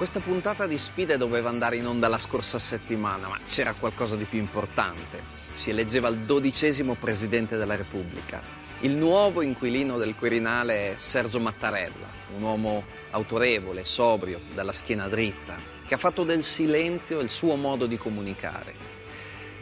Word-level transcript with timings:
Questa 0.00 0.20
puntata 0.20 0.66
di 0.66 0.78
sfide 0.78 1.18
doveva 1.18 1.50
andare 1.50 1.76
in 1.76 1.86
onda 1.86 2.08
la 2.08 2.16
scorsa 2.16 2.58
settimana, 2.58 3.28
ma 3.28 3.38
c'era 3.46 3.74
qualcosa 3.74 4.16
di 4.16 4.24
più 4.24 4.38
importante. 4.38 5.20
Si 5.52 5.68
eleggeva 5.68 6.08
il 6.08 6.20
dodicesimo 6.20 6.94
Presidente 6.94 7.58
della 7.58 7.76
Repubblica. 7.76 8.40
Il 8.80 8.92
nuovo 8.92 9.42
inquilino 9.42 9.98
del 9.98 10.14
Quirinale 10.14 10.92
è 10.92 10.94
Sergio 10.96 11.38
Mattarella, 11.38 12.06
un 12.34 12.40
uomo 12.40 12.84
autorevole, 13.10 13.84
sobrio, 13.84 14.40
dalla 14.54 14.72
schiena 14.72 15.06
dritta, 15.06 15.56
che 15.86 15.92
ha 15.92 15.98
fatto 15.98 16.24
del 16.24 16.44
silenzio 16.44 17.20
il 17.20 17.28
suo 17.28 17.56
modo 17.56 17.84
di 17.84 17.98
comunicare. 17.98 18.72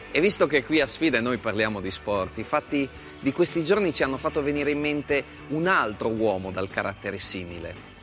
E 0.09 0.21
visto 0.21 0.47
che 0.47 0.63
qui 0.63 0.79
a 0.79 0.87
Sfide 0.87 1.19
noi 1.19 1.39
parliamo 1.39 1.81
di 1.81 1.91
sport, 1.91 2.37
i 2.37 2.43
fatti 2.43 2.87
di 3.19 3.33
questi 3.33 3.65
giorni 3.65 3.93
ci 3.93 4.03
hanno 4.03 4.17
fatto 4.17 4.41
venire 4.41 4.71
in 4.71 4.79
mente 4.79 5.21
un 5.49 5.67
altro 5.67 6.07
uomo 6.07 6.49
dal 6.49 6.69
carattere 6.69 7.19
simile, 7.19 7.97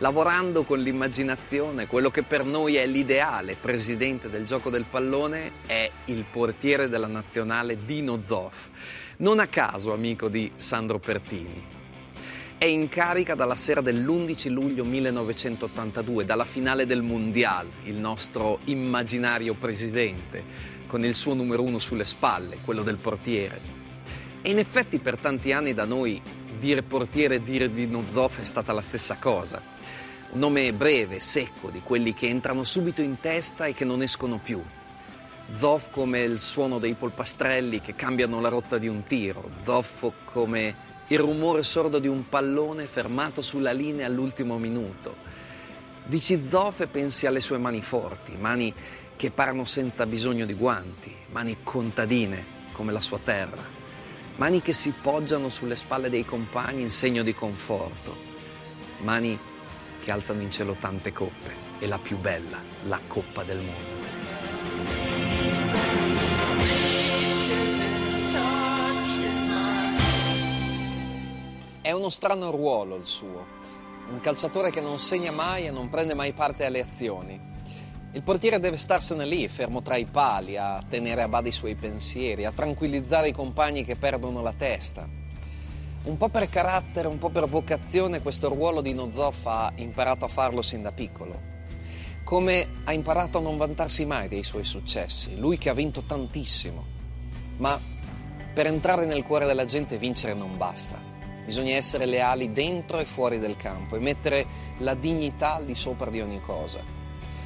lavorando 0.00 0.64
con 0.64 0.78
l'immaginazione, 0.80 1.86
quello 1.86 2.10
che 2.10 2.22
per 2.22 2.44
noi 2.44 2.76
è 2.76 2.86
l'ideale 2.86 3.56
presidente 3.60 4.30
del 4.30 4.46
gioco 4.46 4.70
del 4.70 4.86
pallone 4.88 5.52
è 5.66 5.90
il 6.06 6.24
portiere 6.30 6.88
della 6.88 7.06
nazionale 7.06 7.84
Dino 7.84 8.20
Zoff, 8.24 8.68
non 9.18 9.38
a 9.40 9.46
caso 9.46 9.92
amico 9.92 10.28
di 10.28 10.50
Sandro 10.56 10.98
Pertini. 10.98 11.78
È 12.56 12.64
in 12.64 12.88
carica 12.88 13.34
dalla 13.34 13.54
sera 13.54 13.80
dell'11 13.80 14.50
luglio 14.50 14.84
1982, 14.84 16.24
dalla 16.24 16.44
finale 16.44 16.86
del 16.86 17.02
Mondial, 17.02 17.66
il 17.84 17.96
nostro 17.96 18.60
immaginario 18.64 19.54
presidente, 19.54 20.42
con 20.86 21.04
il 21.04 21.14
suo 21.14 21.34
numero 21.34 21.62
uno 21.62 21.78
sulle 21.78 22.04
spalle, 22.04 22.58
quello 22.64 22.82
del 22.82 22.96
portiere. 22.96 23.78
E 24.42 24.50
in 24.50 24.58
effetti 24.58 24.98
per 24.98 25.18
tanti 25.18 25.52
anni 25.52 25.74
da 25.74 25.84
noi 25.84 26.20
dire 26.58 26.82
portiere 26.82 27.36
e 27.36 27.42
dire 27.42 27.72
Dino 27.72 28.02
Zoff 28.10 28.40
è 28.40 28.44
stata 28.44 28.72
la 28.72 28.82
stessa 28.82 29.16
cosa. 29.18 29.78
Un 30.32 30.38
nome 30.38 30.72
breve, 30.72 31.18
secco, 31.18 31.70
di 31.70 31.80
quelli 31.82 32.14
che 32.14 32.28
entrano 32.28 32.62
subito 32.62 33.02
in 33.02 33.18
testa 33.18 33.64
e 33.66 33.74
che 33.74 33.84
non 33.84 34.00
escono 34.00 34.38
più. 34.38 34.62
Zoff 35.52 35.90
come 35.90 36.20
il 36.20 36.38
suono 36.38 36.78
dei 36.78 36.94
polpastrelli 36.94 37.80
che 37.80 37.96
cambiano 37.96 38.40
la 38.40 38.48
rotta 38.48 38.78
di 38.78 38.86
un 38.86 39.02
tiro, 39.08 39.50
zoffo 39.62 40.12
come 40.26 40.88
il 41.08 41.18
rumore 41.18 41.64
sordo 41.64 41.98
di 41.98 42.06
un 42.06 42.28
pallone 42.28 42.86
fermato 42.86 43.42
sulla 43.42 43.72
linea 43.72 44.06
all'ultimo 44.06 44.56
minuto. 44.58 45.16
Dici 46.04 46.40
Zoff 46.48 46.78
e 46.80 46.86
pensi 46.86 47.26
alle 47.26 47.40
sue 47.40 47.58
mani 47.58 47.82
forti, 47.82 48.36
mani 48.38 48.72
che 49.16 49.30
parano 49.30 49.64
senza 49.64 50.06
bisogno 50.06 50.46
di 50.46 50.54
guanti, 50.54 51.12
mani 51.32 51.56
contadine 51.64 52.58
come 52.70 52.92
la 52.92 53.00
sua 53.00 53.18
terra, 53.18 53.62
mani 54.36 54.62
che 54.62 54.72
si 54.72 54.94
poggiano 55.02 55.48
sulle 55.48 55.74
spalle 55.74 56.08
dei 56.08 56.24
compagni 56.24 56.82
in 56.82 56.90
segno 56.90 57.24
di 57.24 57.34
conforto, 57.34 58.16
mani 59.00 59.36
che 60.10 60.16
alzano 60.16 60.42
in 60.42 60.50
cielo 60.50 60.74
tante 60.74 61.12
coppe 61.12 61.54
e 61.78 61.86
la 61.86 61.98
più 61.98 62.18
bella, 62.18 62.58
la 62.88 62.98
Coppa 63.06 63.44
del 63.44 63.58
Mondo. 63.58 63.98
È 71.80 71.92
uno 71.92 72.10
strano 72.10 72.50
ruolo 72.50 72.96
il 72.96 73.06
suo, 73.06 73.46
un 74.10 74.20
calciatore 74.20 74.70
che 74.70 74.80
non 74.80 74.98
segna 74.98 75.30
mai 75.30 75.66
e 75.66 75.70
non 75.70 75.88
prende 75.88 76.14
mai 76.14 76.32
parte 76.32 76.64
alle 76.64 76.80
azioni. 76.80 77.40
Il 78.12 78.22
portiere 78.22 78.58
deve 78.58 78.78
starsene 78.78 79.24
lì, 79.24 79.46
fermo 79.46 79.80
tra 79.80 79.94
i 79.94 80.06
pali, 80.06 80.56
a 80.56 80.82
tenere 80.88 81.22
a 81.22 81.28
bada 81.28 81.46
i 81.46 81.52
suoi 81.52 81.76
pensieri, 81.76 82.44
a 82.44 82.50
tranquillizzare 82.50 83.28
i 83.28 83.32
compagni 83.32 83.84
che 83.84 83.94
perdono 83.94 84.42
la 84.42 84.54
testa. 84.58 85.19
Un 86.02 86.16
po' 86.16 86.28
per 86.28 86.48
carattere, 86.48 87.08
un 87.08 87.18
po' 87.18 87.28
per 87.28 87.46
vocazione, 87.46 88.22
questo 88.22 88.48
ruolo 88.48 88.80
di 88.80 88.94
Nozoff 88.94 89.44
ha 89.44 89.70
imparato 89.76 90.24
a 90.24 90.28
farlo 90.28 90.62
sin 90.62 90.80
da 90.80 90.92
piccolo. 90.92 91.38
Come 92.24 92.66
ha 92.84 92.92
imparato 92.94 93.36
a 93.36 93.42
non 93.42 93.58
vantarsi 93.58 94.06
mai 94.06 94.26
dei 94.26 94.42
suoi 94.42 94.64
successi, 94.64 95.36
lui 95.36 95.58
che 95.58 95.68
ha 95.68 95.74
vinto 95.74 96.02
tantissimo. 96.04 96.86
Ma 97.58 97.78
per 98.54 98.66
entrare 98.66 99.04
nel 99.04 99.24
cuore 99.24 99.44
della 99.44 99.66
gente 99.66 99.98
vincere 99.98 100.32
non 100.32 100.56
basta. 100.56 100.98
Bisogna 101.44 101.74
essere 101.74 102.06
leali 102.06 102.50
dentro 102.50 102.98
e 102.98 103.04
fuori 103.04 103.38
del 103.38 103.56
campo 103.56 103.96
e 103.96 104.00
mettere 104.00 104.46
la 104.78 104.94
dignità 104.94 105.56
al 105.56 105.66
di 105.66 105.74
sopra 105.74 106.08
di 106.08 106.22
ogni 106.22 106.40
cosa. 106.40 106.80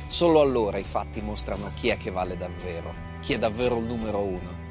Solo 0.07 0.41
allora 0.41 0.79
i 0.79 0.85
fatti 0.85 1.21
mostrano 1.21 1.73
chi 1.75 1.89
è 1.89 1.97
che 1.97 2.13
vale 2.13 2.37
davvero, 2.37 2.95
chi 3.21 3.33
è 3.33 3.39
davvero 3.39 3.79
il 3.79 3.85
numero 3.85 4.21
uno. 4.21 4.64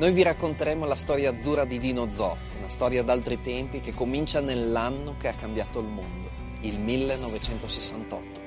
Noi 0.00 0.12
vi 0.12 0.22
racconteremo 0.22 0.86
la 0.86 0.96
storia 0.96 1.28
azzurra 1.28 1.66
di 1.66 1.78
Dino 1.78 2.10
Zoff, 2.10 2.56
una 2.56 2.70
storia 2.70 3.02
d'altri 3.02 3.38
tempi 3.42 3.80
che 3.80 3.92
comincia 3.92 4.40
nell'anno 4.40 5.16
che 5.18 5.28
ha 5.28 5.34
cambiato 5.34 5.78
il 5.80 5.88
mondo, 5.88 6.30
il 6.62 6.80
1968. 6.80 8.40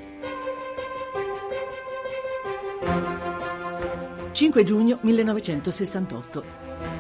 5 4.31 4.63
giugno 4.63 4.97
1968. 5.01 6.43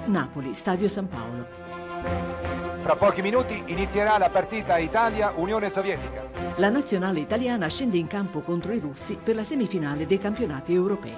Napoli, 0.05 0.53
Stadio 0.53 0.87
San 0.87 1.07
Paolo. 1.07 2.52
Fra 2.83 2.97
pochi 2.97 3.21
minuti 3.21 3.63
inizierà 3.67 4.17
la 4.17 4.29
partita 4.29 4.77
Italia-Unione 4.77 5.69
Sovietica. 5.69 6.29
La 6.57 6.67
nazionale 6.67 7.21
italiana 7.21 7.69
scende 7.69 7.95
in 7.95 8.07
campo 8.07 8.41
contro 8.41 8.73
i 8.73 8.79
russi 8.79 9.17
per 9.23 9.35
la 9.35 9.45
semifinale 9.45 10.05
dei 10.05 10.17
campionati 10.17 10.73
europei. 10.73 11.15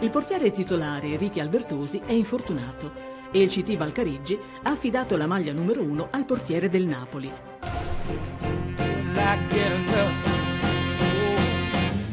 Il 0.00 0.10
portiere 0.10 0.50
titolare 0.50 1.16
Ricky 1.16 1.38
Albertosi 1.38 2.02
è 2.04 2.10
infortunato 2.12 2.90
e 3.30 3.40
il 3.40 3.48
CT 3.48 3.76
Valcariggi 3.76 4.36
ha 4.64 4.70
affidato 4.70 5.16
la 5.16 5.28
maglia 5.28 5.52
numero 5.52 5.82
uno 5.82 6.08
al 6.10 6.24
portiere 6.24 6.68
del 6.68 6.84
Napoli. 6.84 7.32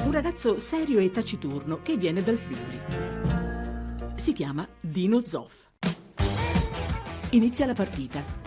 Un 0.04 0.12
ragazzo 0.12 0.60
serio 0.60 1.00
e 1.00 1.10
taciturno 1.10 1.80
che 1.82 1.98
viene 1.98 2.22
dal 2.22 2.38
Friuli. 2.38 2.80
Si 4.14 4.32
chiama 4.32 4.68
Dino 4.80 5.26
Zoff. 5.26 5.70
Inizia 7.32 7.66
la 7.66 7.74
partita. 7.74 8.45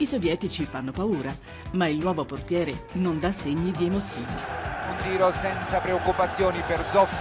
I 0.00 0.06
sovietici 0.06 0.64
fanno 0.64 0.92
paura, 0.92 1.30
ma 1.72 1.86
il 1.86 1.98
nuovo 1.98 2.24
portiere 2.24 2.86
non 2.92 3.20
dà 3.20 3.30
segni 3.30 3.70
di 3.70 3.84
emozione. 3.84 4.32
Un 4.88 4.96
tiro 5.02 5.30
senza 5.34 5.78
preoccupazioni 5.78 6.62
per 6.66 6.80
Zoff. 6.90 7.12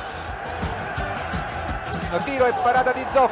Un 2.09 2.23
tiro 2.23 2.45
e 2.45 2.53
parata 2.63 2.93
di 2.93 3.05
Zoff. 3.11 3.31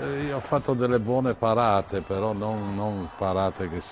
Eh, 0.00 0.22
Io 0.22 0.36
ho 0.36 0.40
fatto 0.40 0.72
delle 0.72 0.98
buone 0.98 1.34
parate, 1.34 2.00
però 2.00 2.32
non, 2.32 2.74
non 2.74 3.10
parate 3.18 3.68
che, 3.68 3.82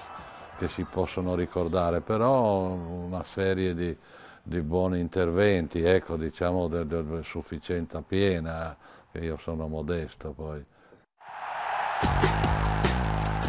che 0.57 0.69
si 0.69 0.85
possono 0.85 1.35
ricordare, 1.35 2.01
però 2.01 2.63
una 2.63 3.25
serie 3.25 3.75
di, 3.75 3.95
di 4.43 4.63
buoni 4.63 5.01
interventi, 5.01 5.83
ecco, 5.83 6.17
diciamo, 6.17 6.67
di 6.67 6.87
de, 6.87 7.05
de 7.05 7.23
sufficienza 7.23 8.01
piena, 8.01 8.75
che 9.13 9.19
io 9.19 9.37
sono 9.37 9.69
modesto 9.69 10.33
poi. 10.33 10.65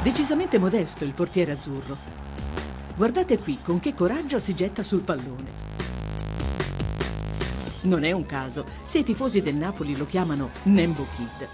Decisamente 0.04 0.60
modesto 0.60 1.06
il 1.06 1.14
portiere 1.14 1.54
azzurro. 1.54 1.96
Guardate 2.94 3.40
qui 3.40 3.58
con 3.64 3.80
che 3.80 3.94
coraggio 3.94 4.38
si 4.38 4.54
getta 4.54 4.84
sul 4.84 5.02
pallone. 5.02 5.52
Non 7.84 8.04
è 8.04 8.12
un 8.12 8.26
caso 8.26 8.66
se 8.84 9.00
i 9.00 9.04
tifosi 9.06 9.42
del 9.42 9.56
Napoli 9.56 9.96
lo 9.96 10.06
chiamano 10.06 10.50
Nembo 10.64 11.06
Kid. 11.16 11.48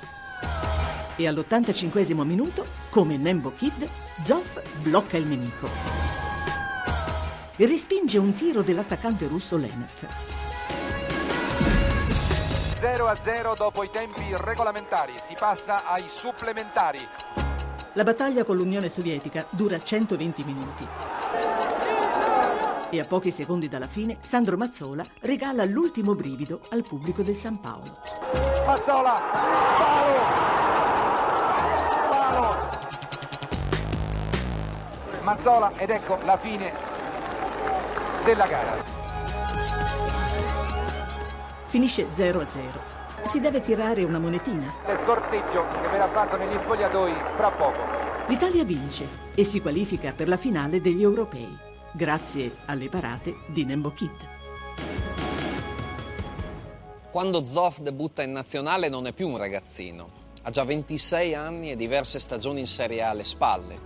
E 1.15 1.27
all'85 1.27 2.25
minuto, 2.25 2.65
come 2.89 3.17
Nembo 3.17 3.53
Kid, 3.55 3.87
Zoff 4.23 4.59
blocca 4.81 5.17
il 5.17 5.27
nemico. 5.27 5.69
E 7.55 7.67
respinge 7.67 8.17
un 8.17 8.33
tiro 8.33 8.63
dell'attaccante 8.63 9.27
russo 9.27 9.57
Lenev. 9.57 10.07
0 12.79 13.07
a 13.07 13.15
0 13.15 13.53
dopo 13.55 13.83
i 13.83 13.91
tempi 13.91 14.23
regolamentari. 14.31 15.13
Si 15.27 15.35
passa 15.37 15.85
ai 15.85 16.05
supplementari. 16.15 17.38
La 17.93 18.03
battaglia 18.03 18.43
con 18.43 18.55
l'Unione 18.55 18.87
Sovietica 18.87 19.47
dura 19.49 19.81
120 19.81 20.43
minuti. 20.43 20.87
E 22.91 22.99
a 22.99 23.05
pochi 23.05 23.31
secondi 23.31 23.67
dalla 23.67 23.87
fine, 23.87 24.17
Sandro 24.21 24.57
Mazzola 24.57 25.03
regala 25.21 25.65
l'ultimo 25.65 26.13
brivido 26.13 26.61
al 26.69 26.83
pubblico 26.87 27.23
del 27.23 27.35
San 27.35 27.59
Paolo. 27.59 27.97
Mazzola. 28.65 29.21
Palo. 29.77 30.19
Palo. 32.09 32.57
Mazzola 35.23 35.71
ed 35.77 35.89
ecco 35.89 36.19
la 36.25 36.37
fine 36.37 36.71
della 38.23 38.45
gara. 38.45 38.83
Finisce 41.65 42.07
0 42.13 42.39
a 42.39 42.47
0. 42.47 42.98
Si 43.23 43.39
deve 43.39 43.59
tirare 43.59 44.03
una 44.03 44.17
monetina. 44.17 44.73
Il 44.87 44.99
sorteggio 45.05 45.63
che 45.81 45.87
verrà 45.89 46.07
fatto 46.07 46.35
negli 46.37 46.57
spogliatoi 46.57 47.13
fra 47.35 47.51
poco. 47.51 47.81
L'Italia 48.27 48.63
vince 48.63 49.07
e 49.35 49.43
si 49.43 49.61
qualifica 49.61 50.13
per 50.15 50.27
la 50.27 50.37
finale 50.37 50.81
degli 50.81 51.01
europei, 51.01 51.47
grazie 51.91 52.57
alle 52.65 52.89
parate 52.89 53.35
di 53.47 53.65
Nembo 53.65 53.91
Kid. 53.91 54.11
Quando 57.11 57.45
Zoff 57.45 57.79
debutta 57.79 58.23
in 58.23 58.31
nazionale 58.31 58.89
non 58.89 59.07
è 59.07 59.13
più 59.13 59.27
un 59.27 59.37
ragazzino. 59.37 60.09
Ha 60.43 60.49
già 60.51 60.63
26 60.63 61.33
anni 61.33 61.71
e 61.71 61.75
diverse 61.75 62.19
stagioni 62.19 62.59
in 62.59 62.67
Serie 62.67 63.03
A 63.03 63.09
alle 63.09 63.23
spalle, 63.23 63.79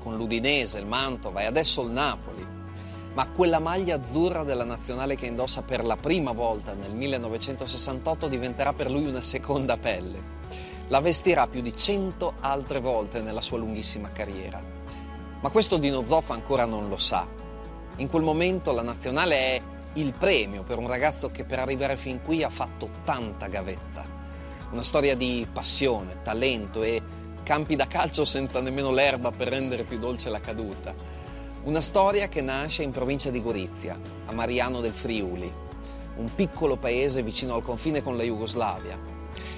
con 0.00 0.16
l'Udinese, 0.16 0.78
il 0.78 0.86
Mantova 0.86 1.40
e 1.40 1.46
adesso 1.46 1.82
il 1.82 1.90
Napoli. 1.90 2.53
Ma 3.14 3.28
quella 3.28 3.60
maglia 3.60 3.94
azzurra 3.94 4.42
della 4.42 4.64
nazionale 4.64 5.14
che 5.14 5.26
indossa 5.26 5.62
per 5.62 5.84
la 5.84 5.96
prima 5.96 6.32
volta 6.32 6.72
nel 6.72 6.92
1968 6.92 8.26
diventerà 8.26 8.72
per 8.72 8.90
lui 8.90 9.06
una 9.06 9.22
seconda 9.22 9.76
pelle. 9.76 10.32
La 10.88 11.00
vestirà 11.00 11.46
più 11.46 11.62
di 11.62 11.76
100 11.76 12.34
altre 12.40 12.80
volte 12.80 13.22
nella 13.22 13.40
sua 13.40 13.58
lunghissima 13.58 14.10
carriera. 14.10 14.60
Ma 15.40 15.50
questo 15.50 15.76
Dino 15.76 16.04
Zoff 16.04 16.30
ancora 16.30 16.64
non 16.64 16.88
lo 16.88 16.96
sa. 16.96 17.28
In 17.96 18.08
quel 18.08 18.24
momento 18.24 18.72
la 18.72 18.82
nazionale 18.82 19.36
è 19.36 19.62
il 19.94 20.12
premio 20.12 20.64
per 20.64 20.78
un 20.78 20.88
ragazzo 20.88 21.30
che 21.30 21.44
per 21.44 21.60
arrivare 21.60 21.96
fin 21.96 22.20
qui 22.20 22.42
ha 22.42 22.50
fatto 22.50 22.90
tanta 23.04 23.46
gavetta. 23.46 24.04
Una 24.72 24.82
storia 24.82 25.14
di 25.14 25.46
passione, 25.52 26.22
talento 26.22 26.82
e 26.82 27.00
campi 27.44 27.76
da 27.76 27.86
calcio 27.86 28.24
senza 28.24 28.60
nemmeno 28.60 28.90
l'erba 28.90 29.30
per 29.30 29.48
rendere 29.48 29.84
più 29.84 30.00
dolce 30.00 30.30
la 30.30 30.40
caduta. 30.40 31.13
Una 31.64 31.80
storia 31.80 32.28
che 32.28 32.42
nasce 32.42 32.82
in 32.82 32.90
provincia 32.90 33.30
di 33.30 33.40
Gorizia, 33.40 33.98
a 34.26 34.32
Mariano 34.32 34.82
del 34.82 34.92
Friuli, 34.92 35.50
un 36.16 36.34
piccolo 36.34 36.76
paese 36.76 37.22
vicino 37.22 37.54
al 37.54 37.62
confine 37.62 38.02
con 38.02 38.18
la 38.18 38.22
Jugoslavia. 38.22 39.00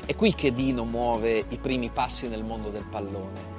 È 0.07 0.15
qui 0.15 0.33
che 0.33 0.55
Dino 0.55 0.85
muove 0.85 1.45
i 1.49 1.59
primi 1.59 1.89
passi 1.89 2.29
nel 2.29 2.45
mondo 2.45 2.71
del 2.71 2.85
pallone. 2.89 3.55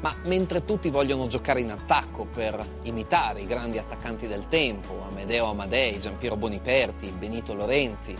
Ma 0.00 0.14
mentre 0.26 0.64
tutti 0.64 0.90
vogliono 0.90 1.26
giocare 1.26 1.58
in 1.58 1.72
attacco 1.72 2.24
per 2.24 2.64
imitare 2.82 3.40
i 3.40 3.46
grandi 3.46 3.78
attaccanti 3.78 4.28
del 4.28 4.46
tempo, 4.46 5.02
Amedeo 5.10 5.46
Amadei, 5.46 5.98
Giampiero 5.98 6.36
Boniperti, 6.36 7.08
Benito 7.18 7.52
Lorenzi, 7.52 8.16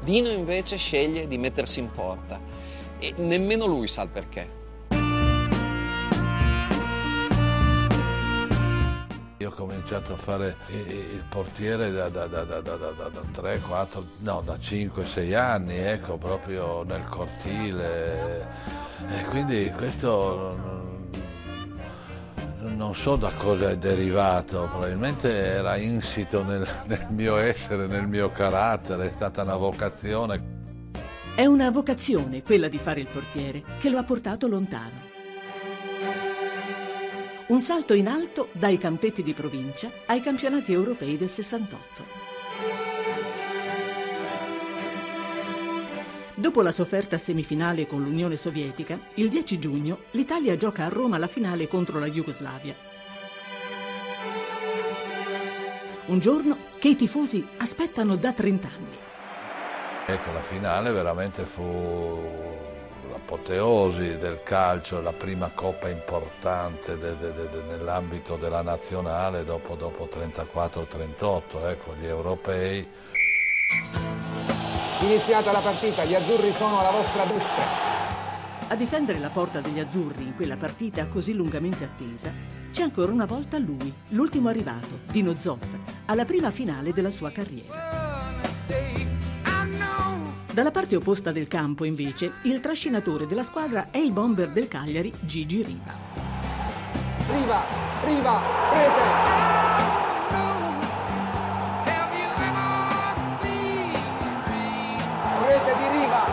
Dino 0.00 0.30
invece 0.30 0.78
sceglie 0.78 1.28
di 1.28 1.36
mettersi 1.36 1.80
in 1.80 1.90
porta 1.90 2.40
e 2.98 3.12
nemmeno 3.18 3.66
lui 3.66 3.88
sa 3.88 4.00
il 4.00 4.08
perché. 4.08 4.57
Io 9.40 9.50
ho 9.50 9.52
cominciato 9.52 10.14
a 10.14 10.16
fare 10.16 10.56
il 10.68 11.22
portiere 11.28 11.92
da, 11.92 12.08
da, 12.08 12.26
da, 12.26 12.42
da, 12.42 12.60
3, 13.30 13.60
4, 13.60 14.06
no, 14.18 14.42
da 14.44 14.58
5, 14.58 15.06
6 15.06 15.34
anni, 15.34 15.76
ecco, 15.76 16.16
proprio 16.16 16.82
nel 16.82 17.04
cortile. 17.04 18.46
E 19.06 19.24
quindi 19.30 19.72
questo 19.76 20.78
non 22.62 22.96
so 22.96 23.14
da 23.14 23.30
cosa 23.36 23.70
è 23.70 23.76
derivato, 23.76 24.68
probabilmente 24.70 25.32
era 25.32 25.76
insito 25.76 26.42
nel, 26.42 26.66
nel, 26.86 27.06
mio 27.10 27.36
essere, 27.36 27.86
nel 27.86 28.08
mio 28.08 28.32
carattere, 28.32 29.10
è 29.10 29.12
stata 29.14 29.42
una 29.42 29.56
vocazione. 29.56 30.56
È 31.36 31.46
una 31.46 31.70
vocazione 31.70 32.42
quella 32.42 32.66
di 32.66 32.78
fare 32.78 32.98
il 32.98 33.06
portiere 33.06 33.62
che 33.78 33.88
lo 33.88 33.98
ha 33.98 34.02
portato 34.02 34.48
lontano. 34.48 35.07
Un 37.48 37.62
salto 37.62 37.94
in 37.94 38.08
alto 38.08 38.50
dai 38.52 38.76
campetti 38.76 39.22
di 39.22 39.32
provincia 39.32 39.90
ai 40.04 40.20
campionati 40.20 40.74
europei 40.74 41.16
del 41.16 41.30
68. 41.30 42.04
Dopo 46.34 46.60
la 46.60 46.72
sofferta 46.72 47.16
semifinale 47.16 47.86
con 47.86 48.02
l'Unione 48.02 48.36
Sovietica, 48.36 49.00
il 49.14 49.30
10 49.30 49.58
giugno 49.58 50.00
l'Italia 50.10 50.58
gioca 50.58 50.84
a 50.84 50.88
Roma 50.88 51.16
la 51.16 51.26
finale 51.26 51.66
contro 51.68 51.98
la 51.98 52.10
Jugoslavia. 52.10 52.74
Un 56.08 56.18
giorno 56.18 56.58
che 56.78 56.88
i 56.88 56.96
tifosi 56.96 57.46
aspettano 57.56 58.16
da 58.16 58.34
30 58.34 58.68
anni. 58.68 58.96
Ecco, 60.04 60.32
la 60.32 60.42
finale 60.42 60.90
veramente 60.90 61.44
fu 61.44 62.47
l'apoteosi 63.28 64.16
del 64.16 64.42
calcio, 64.42 65.02
la 65.02 65.12
prima 65.12 65.50
coppa 65.54 65.90
importante 65.90 66.96
de, 66.96 67.14
de, 67.18 67.32
de, 67.34 67.48
nell'ambito 67.68 68.36
della 68.36 68.62
nazionale 68.62 69.44
dopo, 69.44 69.74
dopo 69.74 70.08
34-38, 70.10 71.68
ecco, 71.68 71.94
gli 72.00 72.06
europei. 72.06 72.86
Iniziata 75.00 75.52
la 75.52 75.60
partita, 75.60 76.04
gli 76.04 76.14
azzurri 76.14 76.50
sono 76.52 76.78
alla 76.78 76.90
vostra 76.90 77.24
destra. 77.26 77.86
A 78.68 78.74
difendere 78.74 79.18
la 79.18 79.28
porta 79.28 79.60
degli 79.60 79.78
azzurri 79.78 80.22
in 80.22 80.34
quella 80.34 80.56
partita 80.56 81.06
così 81.06 81.34
lungamente 81.34 81.84
attesa 81.84 82.32
c'è 82.70 82.82
ancora 82.82 83.12
una 83.12 83.26
volta 83.26 83.58
lui, 83.58 83.92
l'ultimo 84.10 84.48
arrivato, 84.48 85.00
Dino 85.10 85.34
Zoff, 85.34 85.74
alla 86.06 86.24
prima 86.24 86.50
finale 86.50 86.94
della 86.94 87.10
sua 87.10 87.30
carriera. 87.30 89.07
Dalla 90.58 90.72
parte 90.72 90.96
opposta 90.96 91.30
del 91.30 91.46
campo, 91.46 91.84
invece, 91.84 92.32
il 92.42 92.58
trascinatore 92.58 93.28
della 93.28 93.44
squadra 93.44 93.90
è 93.92 93.98
il 93.98 94.10
bomber 94.10 94.48
del 94.48 94.66
Cagliari, 94.66 95.14
Gigi 95.20 95.62
Riva. 95.62 95.96
Riva, 97.30 97.62
Riva, 98.04 98.40
rete! 98.72 99.02
rete 105.46 105.74
di 105.78 105.96
Riva. 105.96 106.24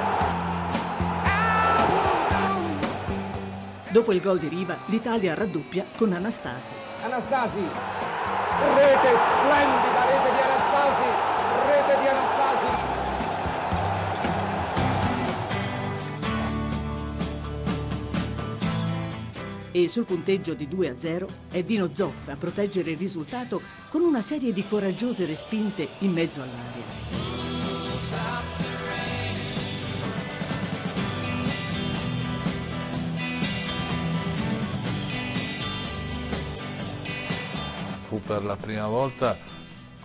Dopo 3.90 4.12
il 4.12 4.22
gol 4.22 4.40
di 4.40 4.48
Riva, 4.48 4.76
l'Italia 4.88 5.36
raddoppia 5.36 5.86
con 5.96 6.12
Anastasi. 6.14 6.74
Anastasi, 7.04 7.62
rete 8.74 9.18
splendida, 9.44 10.04
rete 10.04 10.32
di 10.34 10.42
Anastasi, 10.42 10.55
E 19.76 19.90
sul 19.90 20.06
punteggio 20.06 20.54
di 20.54 20.70
2 20.70 20.88
a 20.88 20.94
0 20.98 21.28
è 21.52 21.62
Dino 21.62 21.90
Zoff 21.94 22.30
a 22.30 22.38
proteggere 22.38 22.92
il 22.92 22.98
risultato 22.98 23.62
con 23.90 24.04
una 24.04 24.22
serie 24.22 24.54
di 24.54 24.66
coraggiose 24.66 25.26
respinte 25.26 25.86
in 26.00 26.14
mezzo 26.14 26.42
all'aria. 26.42 27.04
fu 38.06 38.22
per 38.22 38.46
la 38.46 38.56
prima 38.56 38.88
volta 38.88 39.38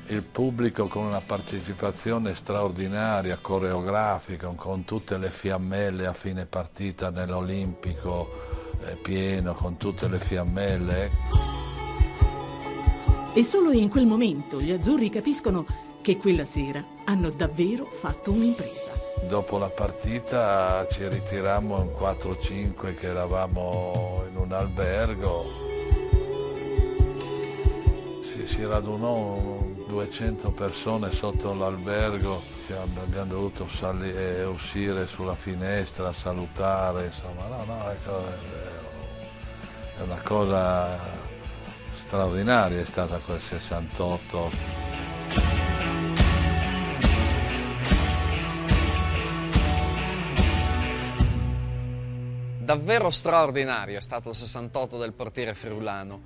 il 0.09 0.23
pubblico 0.25 0.89
con 0.89 1.05
una 1.05 1.21
partecipazione 1.21 2.35
straordinaria, 2.35 3.39
coreografica, 3.41 4.49
con 4.49 4.85
tutte 4.85 5.17
le 5.17 5.31
fiammelle 5.31 6.07
a 6.07 6.13
fine 6.13 6.45
partita 6.47 7.11
nell'Olimpico 7.11 8.60
eh, 8.85 8.97
pieno, 8.97 9.55
con 9.55 9.77
tutte 9.77 10.09
le 10.09 10.19
fiammelle. 10.19 11.11
E 13.33 13.45
solo 13.45 13.71
in 13.73 13.89
quel 13.89 14.07
momento 14.07 14.61
gli 14.61 14.71
azzurri 14.71 15.09
capiscono 15.09 15.65
che 16.01 16.17
quella 16.17 16.45
sera 16.45 16.85
hanno 17.05 17.31
davvero 17.31 17.87
fatto 17.91 18.33
un'impresa. 18.33 18.93
Dopo 19.29 19.59
la 19.59 19.69
partita 19.69 20.87
ci 20.91 21.07
ritirammo 21.07 21.81
in 21.83 21.91
4-5 21.99 22.95
che 22.95 23.07
eravamo 23.07 24.25
in 24.29 24.37
un 24.37 24.53
albergo 24.53 25.69
si 28.51 28.67
radunò 28.67 29.63
200 29.87 30.51
persone 30.51 31.13
sotto 31.13 31.55
l'albergo, 31.55 32.43
abbiamo 33.03 33.27
dovuto 33.27 33.69
salire, 33.69 34.43
uscire 34.45 35.07
sulla 35.07 35.35
finestra, 35.35 36.13
salutare, 36.13 37.07
insomma, 37.07 37.47
no, 37.47 37.65
no, 37.65 37.91
ecco, 37.91 38.23
è 40.01 40.03
una 40.03 40.21
cosa 40.23 40.99
straordinaria 41.93 42.81
è 42.81 42.85
stata 42.85 43.19
quel 43.19 43.39
68. 43.39 44.51
Davvero 52.61 53.11
straordinario 53.11 53.99
è 53.99 54.01
stato 54.01 54.31
il 54.31 54.37
68 54.37 54.97
del 54.97 55.13
portiere 55.13 55.55
friulano 55.55 56.23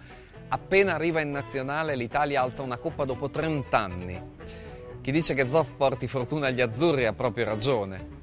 Appena 0.49 0.95
arriva 0.95 1.21
in 1.21 1.31
nazionale 1.31 1.97
l'Italia 1.97 2.43
alza 2.43 2.63
una 2.63 2.77
coppa 2.77 3.05
dopo 3.05 3.29
30 3.29 3.77
anni. 3.77 4.23
Chi 5.01 5.11
dice 5.11 5.35
che 5.35 5.49
Zoff 5.49 5.73
porti 5.77 6.07
fortuna 6.07 6.47
agli 6.47 6.61
azzurri 6.61 7.07
ha 7.07 7.13
proprio 7.13 7.45
ragione. 7.45 8.23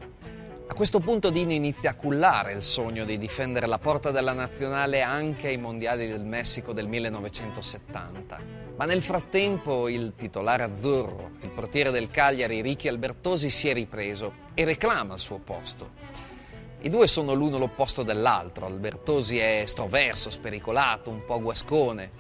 A 0.71 0.73
questo 0.73 1.01
punto 1.01 1.31
Dino 1.31 1.51
inizia 1.51 1.89
a 1.89 1.95
cullare 1.95 2.53
il 2.53 2.63
sogno 2.63 3.03
di 3.03 3.17
difendere 3.17 3.67
la 3.67 3.77
porta 3.77 4.09
della 4.09 4.31
nazionale 4.31 5.01
anche 5.01 5.49
ai 5.49 5.57
mondiali 5.57 6.07
del 6.07 6.23
Messico 6.23 6.71
del 6.71 6.87
1970. 6.87 8.39
Ma 8.77 8.85
nel 8.85 9.01
frattempo 9.01 9.89
il 9.89 10.13
titolare 10.15 10.63
azzurro, 10.63 11.31
il 11.41 11.49
portiere 11.49 11.91
del 11.91 12.09
Cagliari 12.09 12.61
Ricky 12.61 12.87
Albertosi, 12.87 13.49
si 13.49 13.67
è 13.67 13.73
ripreso 13.73 14.33
e 14.53 14.63
reclama 14.63 15.15
il 15.15 15.19
suo 15.19 15.39
posto. 15.39 15.89
I 16.79 16.89
due 16.89 17.05
sono 17.07 17.33
l'uno 17.33 17.57
l'opposto 17.57 18.03
dell'altro. 18.03 18.65
Albertosi 18.65 19.39
è 19.39 19.59
estroverso, 19.63 20.31
spericolato, 20.31 21.09
un 21.09 21.25
po' 21.25 21.41
guascone. 21.41 22.11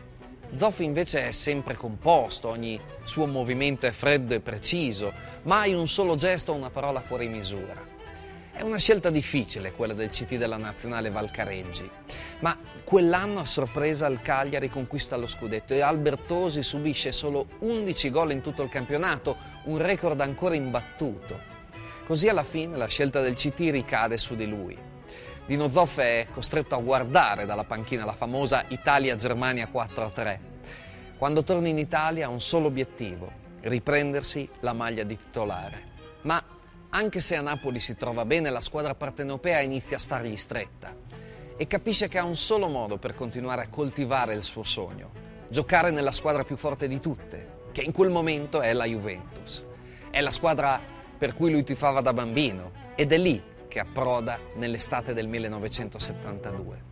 Zoffi 0.51 0.83
invece 0.83 1.29
è 1.29 1.31
sempre 1.31 1.77
composto, 1.77 2.49
ogni 2.49 2.77
suo 3.05 3.27
movimento 3.27 3.85
è 3.85 3.91
freddo 3.91 4.33
e 4.33 4.41
preciso, 4.41 5.13
mai 5.43 5.73
un 5.73 5.87
solo 5.87 6.17
gesto 6.17 6.51
o 6.51 6.55
una 6.55 6.69
parola 6.69 6.99
fuori 6.99 7.29
misura. 7.29 7.90
È 8.61 8.63
una 8.63 8.77
scelta 8.77 9.09
difficile 9.09 9.71
quella 9.71 9.95
del 9.95 10.11
CT 10.11 10.35
della 10.35 10.55
nazionale 10.55 11.09
Valcareggi, 11.09 11.89
ma 12.41 12.55
quell'anno 12.83 13.39
a 13.39 13.45
sorpresa 13.45 14.05
il 14.05 14.21
Cagliari 14.21 14.69
conquista 14.69 15.17
lo 15.17 15.25
scudetto 15.25 15.73
e 15.73 15.81
Albertosi 15.81 16.61
subisce 16.61 17.11
solo 17.11 17.47
11 17.57 18.11
gol 18.11 18.31
in 18.33 18.41
tutto 18.41 18.61
il 18.61 18.69
campionato, 18.69 19.35
un 19.63 19.79
record 19.79 20.21
ancora 20.21 20.53
imbattuto. 20.53 21.39
Così 22.05 22.29
alla 22.29 22.43
fine 22.43 22.77
la 22.77 22.85
scelta 22.85 23.19
del 23.19 23.33
CT 23.33 23.57
ricade 23.71 24.19
su 24.19 24.35
di 24.35 24.45
lui. 24.45 24.77
Dino 25.47 25.71
Zoff 25.71 25.97
è 25.97 26.27
costretto 26.31 26.75
a 26.75 26.81
guardare 26.81 27.47
dalla 27.47 27.63
panchina 27.63 28.05
la 28.05 28.13
famosa 28.13 28.65
Italia-Germania 28.67 29.69
4-3. 29.73 30.39
Quando 31.17 31.43
torna 31.43 31.67
in 31.67 31.79
Italia 31.79 32.27
ha 32.27 32.29
un 32.29 32.39
solo 32.39 32.67
obiettivo, 32.67 33.31
riprendersi 33.61 34.47
la 34.59 34.73
maglia 34.73 35.01
di 35.01 35.17
titolare. 35.17 35.89
Ma 36.21 36.59
anche 36.93 37.21
se 37.21 37.37
a 37.37 37.41
Napoli 37.41 37.79
si 37.79 37.95
trova 37.95 38.25
bene, 38.25 38.49
la 38.49 38.59
squadra 38.59 38.95
partenopea 38.95 39.61
inizia 39.61 39.95
a 39.95 39.99
stargli 39.99 40.35
stretta 40.35 40.93
e 41.55 41.65
capisce 41.65 42.09
che 42.09 42.17
ha 42.17 42.23
un 42.25 42.35
solo 42.35 42.67
modo 42.67 42.97
per 42.97 43.15
continuare 43.15 43.63
a 43.63 43.69
coltivare 43.69 44.33
il 44.33 44.43
suo 44.43 44.63
sogno, 44.63 45.11
giocare 45.47 45.91
nella 45.91 46.11
squadra 46.11 46.43
più 46.43 46.57
forte 46.57 46.89
di 46.89 46.99
tutte, 46.99 47.59
che 47.71 47.81
in 47.81 47.93
quel 47.93 48.09
momento 48.09 48.59
è 48.59 48.73
la 48.73 48.85
Juventus. 48.85 49.63
È 50.09 50.19
la 50.19 50.31
squadra 50.31 50.81
per 51.17 51.33
cui 51.33 51.51
lui 51.51 51.63
tifava 51.63 52.01
da 52.01 52.11
bambino 52.11 52.71
ed 52.95 53.13
è 53.13 53.17
lì 53.17 53.41
che 53.69 53.79
approda 53.79 54.37
nell'estate 54.55 55.13
del 55.13 55.27
1972. 55.27 56.89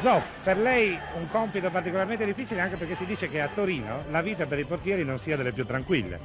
Zoff, 0.00 0.24
per 0.42 0.56
lei 0.56 0.98
un 1.16 1.28
compito 1.28 1.70
particolarmente 1.70 2.24
difficile 2.24 2.60
anche 2.60 2.76
perché 2.76 2.94
si 2.94 3.04
dice 3.04 3.28
che 3.28 3.40
a 3.40 3.48
Torino 3.54 4.04
la 4.10 4.22
vita 4.22 4.46
per 4.46 4.58
i 4.58 4.64
portieri 4.64 5.04
non 5.04 5.18
sia 5.18 5.36
delle 5.36 5.52
più 5.52 5.64
tranquille. 5.64 6.20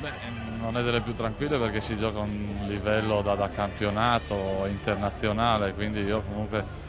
Beh, 0.00 0.10
non 0.58 0.76
è 0.76 0.82
delle 0.82 1.00
più 1.00 1.14
tranquille 1.14 1.56
perché 1.56 1.80
si 1.80 1.96
gioca 1.96 2.18
a 2.18 2.22
un 2.22 2.66
livello 2.66 3.22
da, 3.22 3.34
da 3.34 3.48
campionato 3.48 4.66
internazionale, 4.68 5.72
quindi 5.72 6.00
io 6.00 6.22
comunque 6.22 6.82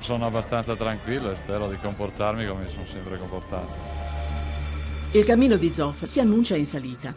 sono 0.00 0.26
abbastanza 0.26 0.74
tranquillo 0.76 1.32
e 1.32 1.36
spero 1.36 1.68
di 1.68 1.76
comportarmi 1.76 2.46
come 2.46 2.64
mi 2.64 2.70
sono 2.70 2.86
sempre 2.90 3.18
comportato. 3.18 4.06
Il 5.12 5.24
cammino 5.24 5.56
di 5.56 5.72
Zoff 5.72 6.04
si 6.04 6.20
annuncia 6.20 6.56
in 6.56 6.66
salita. 6.66 7.14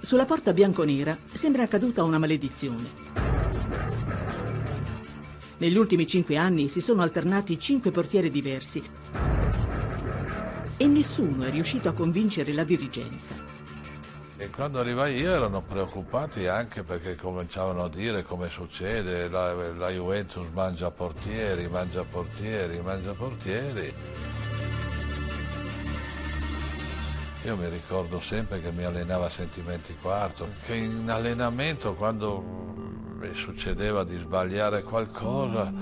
Sulla 0.00 0.24
porta 0.24 0.52
bianconera 0.52 1.16
sembra 1.32 1.64
accaduta 1.64 2.02
una 2.02 2.18
maledizione. 2.18 3.27
Negli 5.58 5.76
ultimi 5.76 6.06
cinque 6.06 6.36
anni 6.36 6.68
si 6.68 6.80
sono 6.80 7.02
alternati 7.02 7.58
cinque 7.58 7.90
portieri 7.90 8.30
diversi 8.30 8.80
e 10.76 10.86
nessuno 10.86 11.42
è 11.42 11.50
riuscito 11.50 11.88
a 11.88 11.92
convincere 11.92 12.52
la 12.52 12.62
dirigenza. 12.62 13.34
E 14.36 14.50
quando 14.50 14.78
arrivai 14.78 15.16
io 15.16 15.32
erano 15.32 15.60
preoccupati 15.60 16.46
anche 16.46 16.84
perché 16.84 17.16
cominciavano 17.16 17.82
a 17.82 17.88
dire 17.88 18.22
come 18.22 18.48
succede, 18.50 19.28
la, 19.28 19.52
la 19.72 19.90
Juventus 19.90 20.46
mangia 20.52 20.92
portieri, 20.92 21.66
mangia 21.66 22.04
portieri, 22.04 22.80
mangia 22.80 23.12
portieri. 23.14 23.92
Io 27.48 27.56
mi 27.56 27.68
ricordo 27.70 28.20
sempre 28.20 28.60
che 28.60 28.70
mi 28.72 28.84
allenava 28.84 29.24
a 29.24 29.30
Sentimenti 29.30 29.96
Quarto, 30.02 30.50
che 30.66 30.74
in 30.74 31.08
allenamento 31.08 31.94
quando 31.94 32.44
mi 33.18 33.32
succedeva 33.32 34.04
di 34.04 34.18
sbagliare 34.18 34.82
qualcosa, 34.82 35.72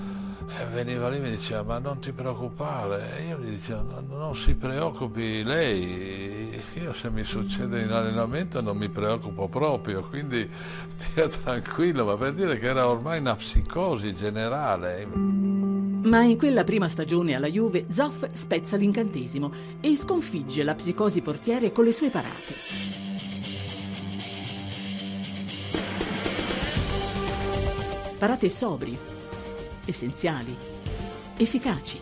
e 0.47 0.65
veniva 0.71 1.09
lì 1.09 1.17
e 1.17 1.19
mi 1.19 1.29
diceva 1.29 1.63
ma 1.63 1.79
non 1.79 1.99
ti 1.99 2.13
preoccupare, 2.13 3.17
e 3.17 3.23
io 3.25 3.39
gli 3.39 3.49
dicevo 3.49 3.81
no, 3.81 4.17
non 4.17 4.37
si 4.37 4.55
preoccupi 4.55 5.43
lei, 5.43 6.57
io 6.75 6.93
se 6.93 7.09
mi 7.09 7.25
succede 7.25 7.81
in 7.81 7.91
allenamento 7.91 8.61
non 8.61 8.77
mi 8.77 8.87
preoccupo 8.87 9.49
proprio, 9.49 10.07
quindi 10.07 10.49
stia 10.95 11.27
tranquillo, 11.27 12.05
ma 12.05 12.15
per 12.15 12.31
dire 12.31 12.57
che 12.57 12.67
era 12.67 12.87
ormai 12.87 13.19
una 13.19 13.35
psicosi 13.35 14.15
generale. 14.15 15.36
Ma 16.03 16.23
in 16.23 16.37
quella 16.37 16.63
prima 16.63 16.87
stagione 16.87 17.35
alla 17.35 17.47
Juve 17.47 17.85
Zoff 17.89 18.29
spezza 18.31 18.77
l'incantesimo 18.77 19.51
e 19.81 19.95
sconfigge 19.95 20.63
la 20.63 20.75
psicosi 20.75 21.21
portiere 21.21 21.71
con 21.71 21.85
le 21.85 21.91
sue 21.91 22.09
parate. 22.09 22.53
Parate 28.17 28.49
sobri, 28.49 28.97
essenziali, 29.85 30.55
efficaci, 31.37 31.99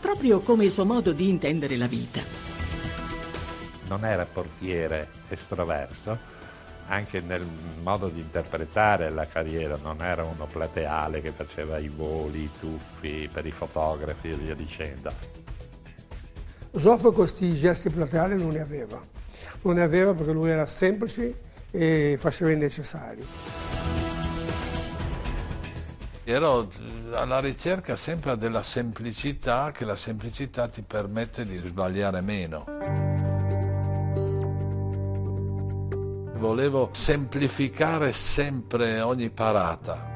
proprio 0.00 0.40
come 0.40 0.64
il 0.64 0.70
suo 0.70 0.84
modo 0.84 1.12
di 1.12 1.28
intendere 1.28 1.76
la 1.76 1.86
vita. 1.86 2.22
Non 3.88 4.04
era 4.04 4.24
portiere 4.24 5.08
estroverso, 5.28 6.18
anche 6.92 7.20
nel 7.20 7.46
modo 7.82 8.08
di 8.08 8.20
interpretare 8.20 9.08
la 9.08 9.26
carriera, 9.26 9.78
non 9.82 10.02
era 10.02 10.24
uno 10.24 10.46
plateale 10.46 11.22
che 11.22 11.32
faceva 11.32 11.78
i 11.78 11.88
voli, 11.88 12.42
i 12.42 12.50
tuffi 12.60 13.30
per 13.32 13.46
i 13.46 13.50
fotografi 13.50 14.28
e 14.28 14.34
via 14.34 14.54
dicendo. 14.54 15.10
Zoff 16.76 17.10
questi 17.12 17.54
gesti 17.54 17.88
plateali 17.88 18.36
non 18.36 18.50
ne 18.50 18.60
aveva, 18.60 19.02
non 19.62 19.74
ne 19.74 19.82
aveva 19.82 20.12
perché 20.12 20.32
lui 20.32 20.50
era 20.50 20.66
semplice 20.66 21.34
e 21.70 22.16
faceva 22.18 22.50
il 22.50 22.58
necessario. 22.58 23.24
Ero 26.24 26.68
alla 27.14 27.40
ricerca 27.40 27.96
sempre 27.96 28.36
della 28.36 28.62
semplicità, 28.62 29.70
che 29.72 29.86
la 29.86 29.96
semplicità 29.96 30.68
ti 30.68 30.82
permette 30.82 31.46
di 31.46 31.58
sbagliare 31.64 32.20
meno. 32.20 33.11
Volevo 36.42 36.88
semplificare 36.90 38.10
sempre 38.10 39.00
ogni 39.00 39.30
parata. 39.30 40.10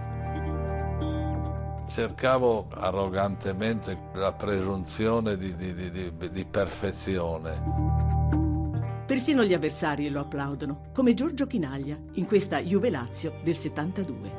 Cercavo 1.88 2.66
arrogantemente 2.68 3.96
la 4.14 4.32
presunzione 4.32 5.36
di, 5.36 5.54
di, 5.54 5.72
di, 5.72 6.12
di 6.32 6.44
perfezione. 6.44 7.62
Persino 9.06 9.44
gli 9.44 9.54
avversari 9.54 10.08
lo 10.08 10.18
applaudono, 10.18 10.86
come 10.92 11.14
Giorgio 11.14 11.46
Chinaglia 11.46 11.96
in 12.14 12.26
questa 12.26 12.60
Juve 12.60 12.90
Lazio 12.90 13.38
del 13.44 13.56
72. 13.56 14.30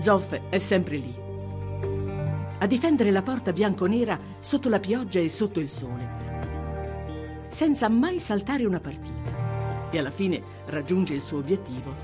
Zoff 0.00 0.38
è 0.50 0.58
sempre 0.58 0.96
lì, 0.96 1.14
a 2.58 2.66
difendere 2.66 3.10
la 3.10 3.22
porta 3.22 3.54
bianconera 3.54 4.18
sotto 4.38 4.68
la 4.68 4.80
pioggia 4.80 5.18
e 5.18 5.30
sotto 5.30 5.60
il 5.60 5.70
sole, 5.70 6.29
senza 7.50 7.88
mai 7.88 8.18
saltare 8.20 8.64
una 8.64 8.80
partita 8.80 9.90
e 9.90 9.98
alla 9.98 10.10
fine 10.10 10.42
raggiunge 10.66 11.14
il 11.14 11.20
suo 11.20 11.38
obiettivo. 11.38 11.94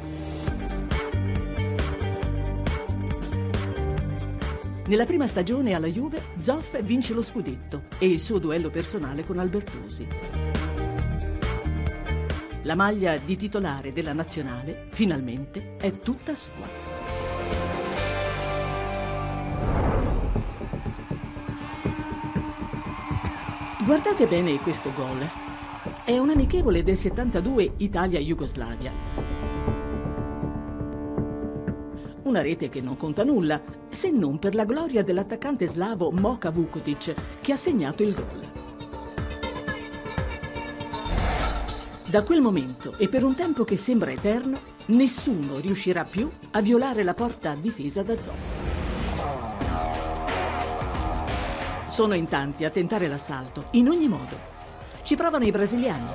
Nella 4.87 5.05
prima 5.05 5.27
stagione 5.27 5.75
alla 5.75 5.89
Juve, 5.89 6.27
Zoff 6.39 6.81
vince 6.83 7.13
lo 7.13 7.23
scudetto 7.23 7.85
e 7.99 8.07
il 8.07 8.21
suo 8.21 8.39
duello 8.39 8.71
personale 8.71 9.25
con 9.25 9.39
Albertosi. 9.39 10.07
La 12.63 12.75
maglia 12.75 13.17
di 13.17 13.37
titolare 13.37 13.93
della 13.93 14.13
nazionale, 14.13 14.87
finalmente, 14.91 15.77
è 15.77 15.99
tutta 15.99 16.35
sua. 16.35 16.86
Guardate 23.87 24.27
bene 24.27 24.59
questo 24.59 24.93
gol. 24.93 25.25
È 26.05 26.19
un 26.19 26.31
amichevole 26.31 26.83
del 26.83 26.97
72 26.97 27.75
Italia-Jugoslavia. 27.77 28.91
Una 32.25 32.43
rete 32.43 32.69
che 32.69 32.81
non 32.81 32.97
conta 32.97 33.23
nulla, 33.23 33.63
se 33.89 34.11
non 34.11 34.41
per 34.41 34.57
la 34.57 34.65
gloria 34.65 35.05
dell'attaccante 35.05 35.69
slavo 35.69 36.11
Moka 36.11 36.51
Vukotic, 36.51 37.15
che 37.41 37.53
ha 37.53 37.57
segnato 37.57 38.03
il 38.03 38.13
gol. 38.13 38.51
Da 42.11 42.25
quel 42.25 42.41
momento, 42.41 42.99
e 42.99 43.09
per 43.09 43.23
un 43.23 43.37
tempo 43.37 43.63
che 43.63 43.77
sembra 43.77 44.11
eterno, 44.11 44.59
nessuno 44.87 45.61
riuscirà 45.61 46.05
più 46.05 46.29
a 46.51 46.61
violare 46.61 47.05
la 47.05 47.15
porta 47.15 47.55
difesa 47.55 48.03
da 48.03 48.21
Zoff. 48.21 48.56
Sono 51.97 52.13
in 52.13 52.29
tanti 52.29 52.67
a 52.67 52.69
tentare 52.69 53.09
l'assalto, 53.09 53.69
in 53.71 53.89
ogni 53.89 54.07
modo. 54.07 54.39
Ci 55.03 55.15
provano 55.17 55.47
i 55.47 55.51
brasiliani, 55.51 56.09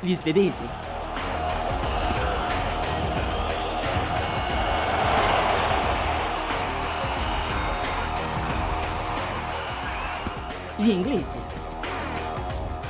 gli 0.00 0.16
svedesi, 0.16 0.64
gli 10.74 10.88
inglesi. 10.88 11.38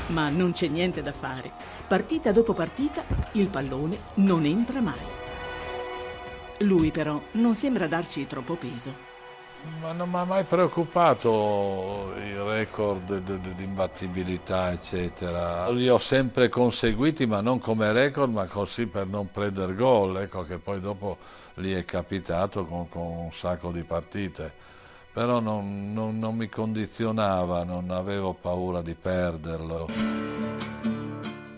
Ma 0.06 0.30
non 0.30 0.52
c'è 0.52 0.68
niente 0.68 1.02
da 1.02 1.12
fare. 1.12 1.52
Partita 1.86 2.32
dopo 2.32 2.54
partita, 2.54 3.04
il 3.32 3.50
pallone 3.50 3.98
non 4.14 4.46
entra 4.46 4.80
mai. 4.80 4.94
Lui 6.60 6.90
però 6.90 7.20
non 7.32 7.54
sembra 7.54 7.86
darci 7.86 8.26
troppo 8.26 8.56
peso. 8.56 9.07
Ma 9.80 9.92
non 9.92 10.08
mi 10.08 10.16
ha 10.16 10.24
mai 10.24 10.44
preoccupato 10.44 12.12
il 12.16 12.40
record 12.42 13.18
di 13.18 13.64
imbattibilità, 13.64 14.70
eccetera. 14.70 15.68
Li 15.70 15.88
ho 15.88 15.98
sempre 15.98 16.48
conseguiti, 16.48 17.26
ma 17.26 17.40
non 17.40 17.58
come 17.58 17.92
record, 17.92 18.32
ma 18.32 18.46
così 18.46 18.86
per 18.86 19.06
non 19.06 19.30
prendere 19.30 19.74
gol. 19.74 20.18
Ecco 20.18 20.44
che 20.44 20.58
poi 20.58 20.80
dopo 20.80 21.18
lì 21.54 21.72
è 21.72 21.84
capitato 21.84 22.64
con, 22.64 22.88
con 22.88 23.02
un 23.02 23.32
sacco 23.32 23.70
di 23.70 23.82
partite. 23.82 24.52
Però 25.12 25.40
non, 25.40 25.92
non, 25.92 26.18
non 26.18 26.36
mi 26.36 26.48
condizionava, 26.48 27.64
non 27.64 27.90
avevo 27.90 28.34
paura 28.34 28.80
di 28.80 28.94
perderlo. 28.94 29.88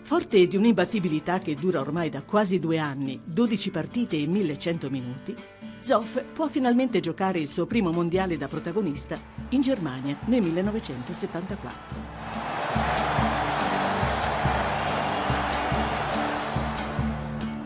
Forte 0.01 0.47
di 0.47 0.57
un'imbattibilità 0.57 1.39
che 1.39 1.55
dura 1.55 1.79
ormai 1.79 2.09
da 2.09 2.23
quasi 2.23 2.59
due 2.59 2.77
anni, 2.77 3.21
12 3.23 3.71
partite 3.71 4.17
e 4.17 4.27
1100 4.27 4.89
minuti, 4.89 5.35
Zoff 5.81 6.21
può 6.33 6.47
finalmente 6.47 6.99
giocare 6.99 7.39
il 7.39 7.49
suo 7.49 7.65
primo 7.65 7.91
mondiale 7.91 8.37
da 8.37 8.47
protagonista 8.47 9.19
in 9.49 9.61
Germania 9.61 10.15
nel 10.25 10.41
1974. 10.41 12.09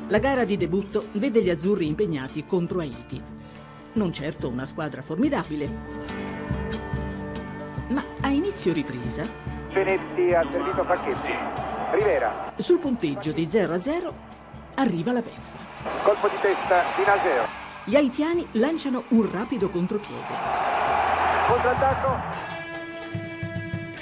La 0.08 0.20
gara 0.20 0.46
di 0.46 0.56
debutto 0.56 1.08
vede 1.14 1.42
gli 1.42 1.50
azzurri 1.50 1.88
impegnati 1.88 2.46
contro 2.46 2.80
Haiti. 2.80 3.22
Non 3.94 4.14
certo 4.14 4.50
una 4.50 4.66
squadra 4.66 5.02
formidabile, 5.02 5.68
ma 7.90 8.04
a 8.22 8.30
inizio 8.30 8.72
ripresa 8.74 9.28
Benetti 9.74 10.34
ha 10.34 10.48
servito 10.52 10.84
Facchetti. 10.84 11.32
Rivera, 11.94 12.54
Sul 12.58 12.80
punteggio 12.80 13.32
di 13.32 13.46
0 13.48 13.74
a 13.74 13.82
0 13.82 14.14
arriva 14.76 15.12
la 15.12 15.22
beffa. 15.22 15.58
colpo 16.04 16.28
di 16.30 16.36
testa 16.42 16.84
di 16.96 17.04
Naseo. 17.06 17.65
Gli 17.88 17.96
haitiani 17.96 18.44
lanciano 18.54 19.04
un 19.10 19.32
rapido 19.32 19.70
contropiede. 19.70 20.34
Contrattacco, 21.48 22.44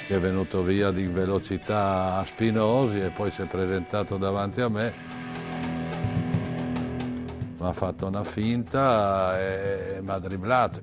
È 0.08 0.18
venuto 0.18 0.62
via 0.62 0.90
di 0.90 1.06
velocità 1.06 2.16
a 2.16 2.24
Spinosi 2.24 3.00
e 3.00 3.10
poi 3.10 3.30
si 3.30 3.42
è 3.42 3.46
presentato 3.46 4.16
davanti 4.16 4.62
a 4.62 4.68
me. 4.68 4.94
Mi 7.58 7.66
ha 7.68 7.72
fatto 7.74 8.06
una 8.06 8.24
finta 8.24 9.38
e 9.38 10.00
mi 10.02 10.10
ha 10.10 10.18
dribblato. 10.18 10.80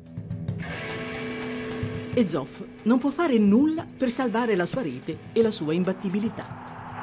E 2.14 2.28
Zoff 2.28 2.62
non 2.84 3.00
può 3.00 3.10
fare 3.10 3.40
nulla 3.40 3.84
per 3.98 4.10
salvare 4.10 4.56
la 4.56 4.66
sua 4.68 4.84
rete 4.84 5.18
e 5.34 5.42
la 5.42 5.50
sua 5.52 5.74
imbattibilità. 5.74 6.44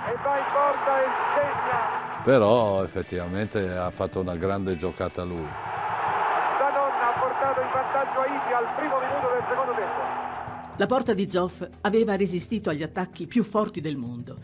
e 0.08 0.14
va 0.22 0.38
in 0.38 0.44
porta 0.52 1.00
e 1.00 1.04
segna. 1.34 2.22
Però 2.22 2.84
effettivamente 2.84 3.76
ha 3.76 3.90
fatto 3.90 4.20
una 4.20 4.36
grande 4.36 4.76
giocata 4.76 5.24
lui. 5.24 5.66
In 7.68 7.74
vantaggio 7.74 8.20
Haiti 8.22 8.52
al 8.54 8.74
primo 8.76 8.96
minuto 8.96 9.28
del 9.34 9.44
secondo 9.46 9.72
tempo. 9.78 10.76
La 10.78 10.86
porta 10.86 11.12
di 11.12 11.28
Zoff 11.28 11.68
aveva 11.82 12.16
resistito 12.16 12.70
agli 12.70 12.82
attacchi 12.82 13.26
più 13.26 13.44
forti 13.44 13.82
del 13.82 13.96
mondo, 13.96 14.38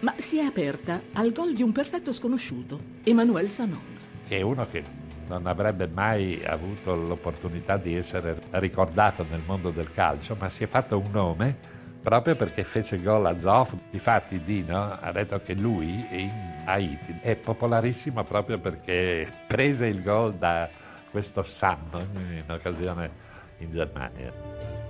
ma 0.00 0.14
si 0.16 0.38
è 0.38 0.44
aperta 0.44 1.02
al 1.12 1.30
gol 1.30 1.52
di 1.52 1.62
un 1.62 1.72
perfetto 1.72 2.10
sconosciuto, 2.10 2.80
Emmanuel 3.04 3.48
Sanon. 3.48 3.98
che 4.26 4.38
è 4.38 4.40
uno 4.40 4.64
che 4.64 4.82
non 5.26 5.46
avrebbe 5.46 5.88
mai 5.88 6.42
avuto 6.46 6.94
l'opportunità 6.94 7.76
di 7.76 7.96
essere 7.96 8.38
ricordato 8.52 9.26
nel 9.28 9.42
mondo 9.44 9.70
del 9.70 9.92
calcio, 9.92 10.36
ma 10.38 10.48
si 10.48 10.62
è 10.64 10.66
fatto 10.66 10.96
un 10.96 11.10
nome 11.10 11.58
proprio 12.02 12.34
perché 12.34 12.64
fece 12.64 12.96
gol 13.02 13.26
a 13.26 13.38
Zoff. 13.38 13.74
Difatti 13.90 14.42
Dino 14.42 14.96
ha 14.98 15.12
detto 15.12 15.38
che 15.42 15.52
lui 15.52 16.06
in 16.10 16.62
Haiti 16.64 17.18
è 17.20 17.36
popolarissimo 17.36 18.22
proprio 18.22 18.58
perché 18.58 19.28
prese 19.46 19.86
il 19.86 20.02
gol 20.02 20.34
da 20.34 20.68
questo 21.10 21.42
Sam 21.42 22.06
in 22.14 22.44
occasione 22.48 23.10
in 23.58 23.70
Germania. 23.70 24.32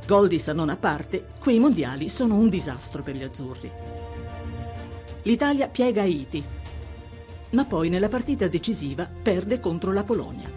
Gol 0.06 0.28
di 0.28 0.38
Sanon 0.38 0.68
a 0.68 0.76
parte, 0.76 1.26
quei 1.38 1.58
mondiali 1.58 2.08
sono 2.08 2.36
un 2.36 2.48
disastro 2.48 3.02
per 3.02 3.16
gli 3.16 3.22
azzurri. 3.22 3.70
L'Italia 5.22 5.68
piega 5.68 6.02
Haiti, 6.02 6.44
ma 7.50 7.64
poi 7.64 7.88
nella 7.88 8.08
partita 8.08 8.48
decisiva 8.48 9.08
perde 9.22 9.60
contro 9.60 9.92
la 9.92 10.04
Polonia. 10.04 10.50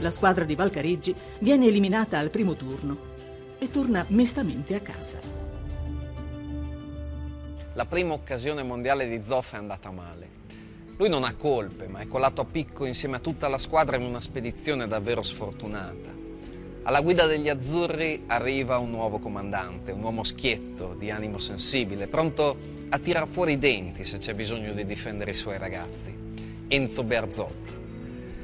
La 0.00 0.10
squadra 0.10 0.44
di 0.44 0.54
Valcareggi 0.54 1.14
viene 1.40 1.66
eliminata 1.66 2.18
al 2.18 2.30
primo 2.30 2.56
turno 2.56 3.10
e 3.58 3.70
torna 3.70 4.04
mestamente 4.08 4.74
a 4.74 4.80
casa. 4.80 5.18
La 7.74 7.86
prima 7.86 8.12
occasione 8.12 8.62
mondiale 8.62 9.08
di 9.08 9.24
Zoff 9.24 9.54
è 9.54 9.56
andata 9.56 9.90
male. 9.90 10.31
Lui 10.96 11.08
non 11.08 11.24
ha 11.24 11.34
colpe, 11.34 11.88
ma 11.88 12.00
è 12.00 12.06
colato 12.06 12.40
a 12.42 12.44
picco 12.44 12.84
insieme 12.84 13.16
a 13.16 13.20
tutta 13.20 13.48
la 13.48 13.58
squadra 13.58 13.96
in 13.96 14.02
una 14.02 14.20
spedizione 14.20 14.86
davvero 14.86 15.22
sfortunata. 15.22 16.10
Alla 16.84 17.00
guida 17.00 17.26
degli 17.26 17.48
azzurri 17.48 18.24
arriva 18.26 18.78
un 18.78 18.90
nuovo 18.90 19.18
comandante, 19.18 19.92
un 19.92 20.02
uomo 20.02 20.24
schietto, 20.24 20.94
di 20.98 21.10
animo 21.10 21.38
sensibile, 21.38 22.08
pronto 22.08 22.56
a 22.88 22.98
tirar 22.98 23.26
fuori 23.28 23.52
i 23.52 23.58
denti 23.58 24.04
se 24.04 24.18
c'è 24.18 24.34
bisogno 24.34 24.72
di 24.72 24.84
difendere 24.84 25.30
i 25.30 25.34
suoi 25.34 25.58
ragazzi. 25.58 26.14
Enzo 26.68 27.04
Berzotto. 27.04 27.80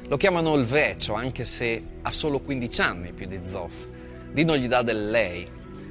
Lo 0.07 0.17
chiamano 0.17 0.55
il 0.55 0.65
vecchio, 0.65 1.13
anche 1.13 1.45
se 1.45 1.83
ha 2.01 2.11
solo 2.11 2.39
15 2.39 2.81
anni 2.81 3.11
più 3.11 3.27
di 3.27 3.41
Zoff. 3.45 3.87
Dino 4.31 4.57
gli 4.57 4.67
dà 4.67 4.81
del 4.81 5.09
lei, 5.09 5.47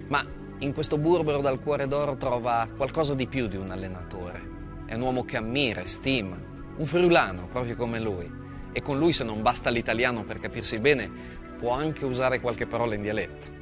ma 0.08 0.26
in 0.58 0.72
questo 0.72 0.98
burbero 0.98 1.40
dal 1.40 1.60
cuore 1.60 1.86
d'oro 1.86 2.16
trova 2.16 2.68
qualcosa 2.76 3.14
di 3.14 3.26
più 3.26 3.46
di 3.46 3.56
un 3.56 3.70
allenatore. 3.70 4.56
È 4.86 4.94
un 4.94 5.02
uomo 5.02 5.24
che 5.24 5.36
ammira, 5.36 5.86
stima, 5.86 6.36
un 6.78 6.86
friulano 6.86 7.46
proprio 7.46 7.76
come 7.76 8.00
lui. 8.00 8.30
E 8.72 8.82
con 8.82 8.98
lui, 8.98 9.12
se 9.12 9.24
non 9.24 9.42
basta 9.42 9.70
l'italiano 9.70 10.24
per 10.24 10.38
capirsi 10.38 10.78
bene, 10.78 11.10
può 11.58 11.72
anche 11.72 12.04
usare 12.04 12.40
qualche 12.40 12.66
parola 12.66 12.94
in 12.94 13.02
dialetto. 13.02 13.56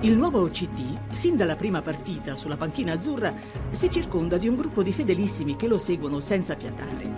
Il 0.00 0.16
nuovo 0.16 0.42
OCT, 0.42 1.10
sin 1.10 1.36
dalla 1.36 1.56
prima 1.56 1.82
partita 1.82 2.36
sulla 2.36 2.56
panchina 2.56 2.92
azzurra, 2.92 3.34
si 3.70 3.90
circonda 3.90 4.38
di 4.38 4.46
un 4.46 4.54
gruppo 4.54 4.84
di 4.84 4.92
fedelissimi 4.92 5.56
che 5.56 5.66
lo 5.66 5.76
seguono 5.76 6.20
senza 6.20 6.54
fiatare. 6.54 7.10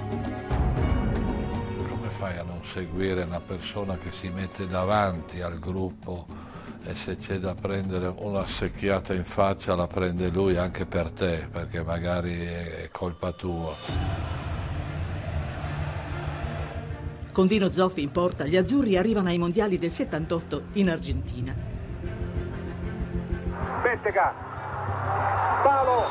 Come 1.90 2.08
fai 2.08 2.38
a 2.38 2.42
non 2.42 2.64
seguire 2.64 3.24
una 3.24 3.40
persona 3.40 3.98
che 3.98 4.10
si 4.10 4.30
mette 4.30 4.66
davanti 4.66 5.42
al 5.42 5.58
gruppo 5.58 6.49
e 6.84 6.94
se 6.94 7.16
c'è 7.16 7.38
da 7.38 7.54
prendere 7.54 8.12
una 8.16 8.46
secchiata 8.46 9.12
in 9.12 9.24
faccia 9.24 9.74
la 9.74 9.86
prende 9.86 10.28
lui 10.28 10.56
anche 10.56 10.86
per 10.86 11.10
te, 11.10 11.46
perché 11.50 11.82
magari 11.82 12.38
è 12.40 12.88
colpa 12.90 13.32
tua. 13.32 13.74
Con 17.32 17.46
Dino 17.46 17.70
Zoffi 17.70 18.02
in 18.02 18.10
porta, 18.10 18.44
gli 18.44 18.56
azzurri 18.56 18.96
arrivano 18.96 19.28
ai 19.28 19.38
mondiali 19.38 19.78
del 19.78 19.90
78 19.90 20.62
in 20.72 20.90
Argentina. 20.90 21.54
Bettega, 23.82 24.34
palo 25.62 26.04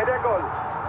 ed 0.00 0.08
è 0.08 0.20
gol, 0.20 0.44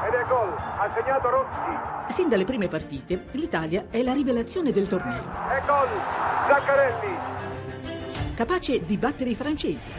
ed 0.08 0.14
è 0.14 0.28
gol, 0.28 0.56
ha 0.58 0.92
segnato 0.96 1.30
Rossi, 1.30 2.14
Sin 2.14 2.30
dalle 2.30 2.46
prime 2.46 2.68
partite, 2.68 3.26
l'Italia 3.32 3.86
è 3.90 4.02
la 4.02 4.14
rivelazione 4.14 4.72
del 4.72 4.88
torneo, 4.88 5.22
è 5.22 5.62
gol, 5.66 5.88
Zaccarelli, 6.48 7.16
capace 8.34 8.86
di 8.86 8.98
battere 8.98 9.32
i 9.32 9.36
francesi 9.36 9.92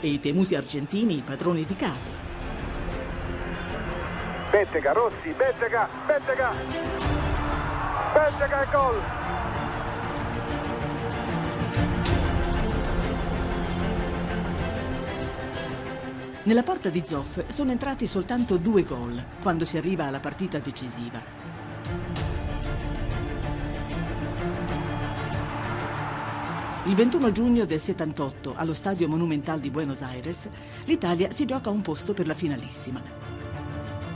e 0.00 0.08
i 0.08 0.20
temuti 0.20 0.54
argentini 0.54 1.18
i 1.18 1.22
padroni 1.22 1.64
di 1.64 1.74
casa. 1.74 2.10
Bettega, 4.50 4.92
Rossi, 4.92 5.30
Bettega, 5.36 5.88
Bettega, 6.06 6.50
Bettega 8.12 8.62
e 8.62 8.70
gol, 8.70 9.02
Nella 16.46 16.62
porta 16.62 16.90
di 16.90 17.02
Zoff 17.04 17.48
sono 17.48 17.72
entrati 17.72 18.06
soltanto 18.06 18.56
due 18.56 18.84
gol 18.84 19.20
quando 19.42 19.64
si 19.64 19.78
arriva 19.78 20.06
alla 20.06 20.20
partita 20.20 20.60
decisiva. 20.60 21.20
Il 26.86 26.94
21 26.94 27.32
giugno 27.32 27.64
del 27.64 27.80
78, 27.80 28.54
allo 28.54 28.72
Stadio 28.72 29.08
Monumental 29.08 29.58
di 29.58 29.70
Buenos 29.70 30.02
Aires, 30.02 30.48
l'Italia 30.84 31.30
si 31.32 31.44
gioca 31.44 31.68
un 31.70 31.82
posto 31.82 32.12
per 32.14 32.26
la 32.26 32.34
finalissima. 32.34 33.02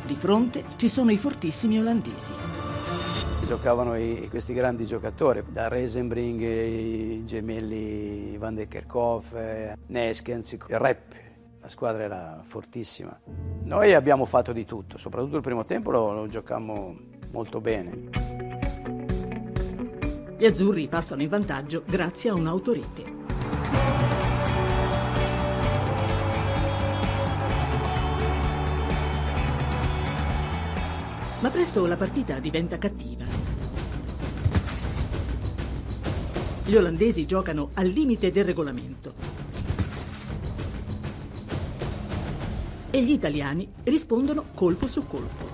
Di 0.07 0.15
fronte 0.15 0.65
ci 0.77 0.89
sono 0.89 1.11
i 1.11 1.17
fortissimi 1.17 1.79
olandesi. 1.79 2.33
Giocavano 3.45 3.97
i- 3.97 4.29
questi 4.31 4.53
grandi 4.53 4.87
giocatori, 4.87 5.43
da 5.49 5.67
Reisenbring, 5.69 6.41
i 6.41 7.25
gemelli 7.25 8.37
Van 8.39 8.55
de 8.55 8.69
Kerkhoff, 8.69 9.35
Neskens, 9.87 10.53
il 10.53 10.79
rap. 10.79 11.15
La 11.61 11.69
squadra 11.69 12.05
era 12.05 12.43
fortissima. 12.47 13.19
Noi 13.65 13.93
abbiamo 13.95 14.25
fatto 14.25 14.53
di 14.53 14.65
tutto, 14.65 14.97
soprattutto 14.97 15.37
il 15.37 15.43
primo 15.43 15.65
tempo 15.65 15.91
lo, 15.91 16.13
lo 16.13 16.29
giocammo 16.29 16.97
molto 17.33 17.61
bene. 17.61 18.50
Gli 20.41 20.47
azzurri 20.47 20.89
passano 20.89 21.21
in 21.21 21.29
vantaggio 21.29 21.83
grazie 21.85 22.31
a 22.31 22.35
un'autorete. 22.35 23.05
Ma 31.41 31.51
presto 31.51 31.85
la 31.85 31.97
partita 31.97 32.39
diventa 32.39 32.79
cattiva. 32.79 33.25
Gli 36.65 36.75
olandesi 36.75 37.27
giocano 37.27 37.73
al 37.75 37.89
limite 37.89 38.33
del 38.33 38.47
regolamento. 38.47 39.13
E 42.89 43.03
gli 43.03 43.11
italiani 43.11 43.71
rispondono 43.85 44.47
colpo 44.55 44.87
su 44.87 45.07
colpo. 45.07 45.51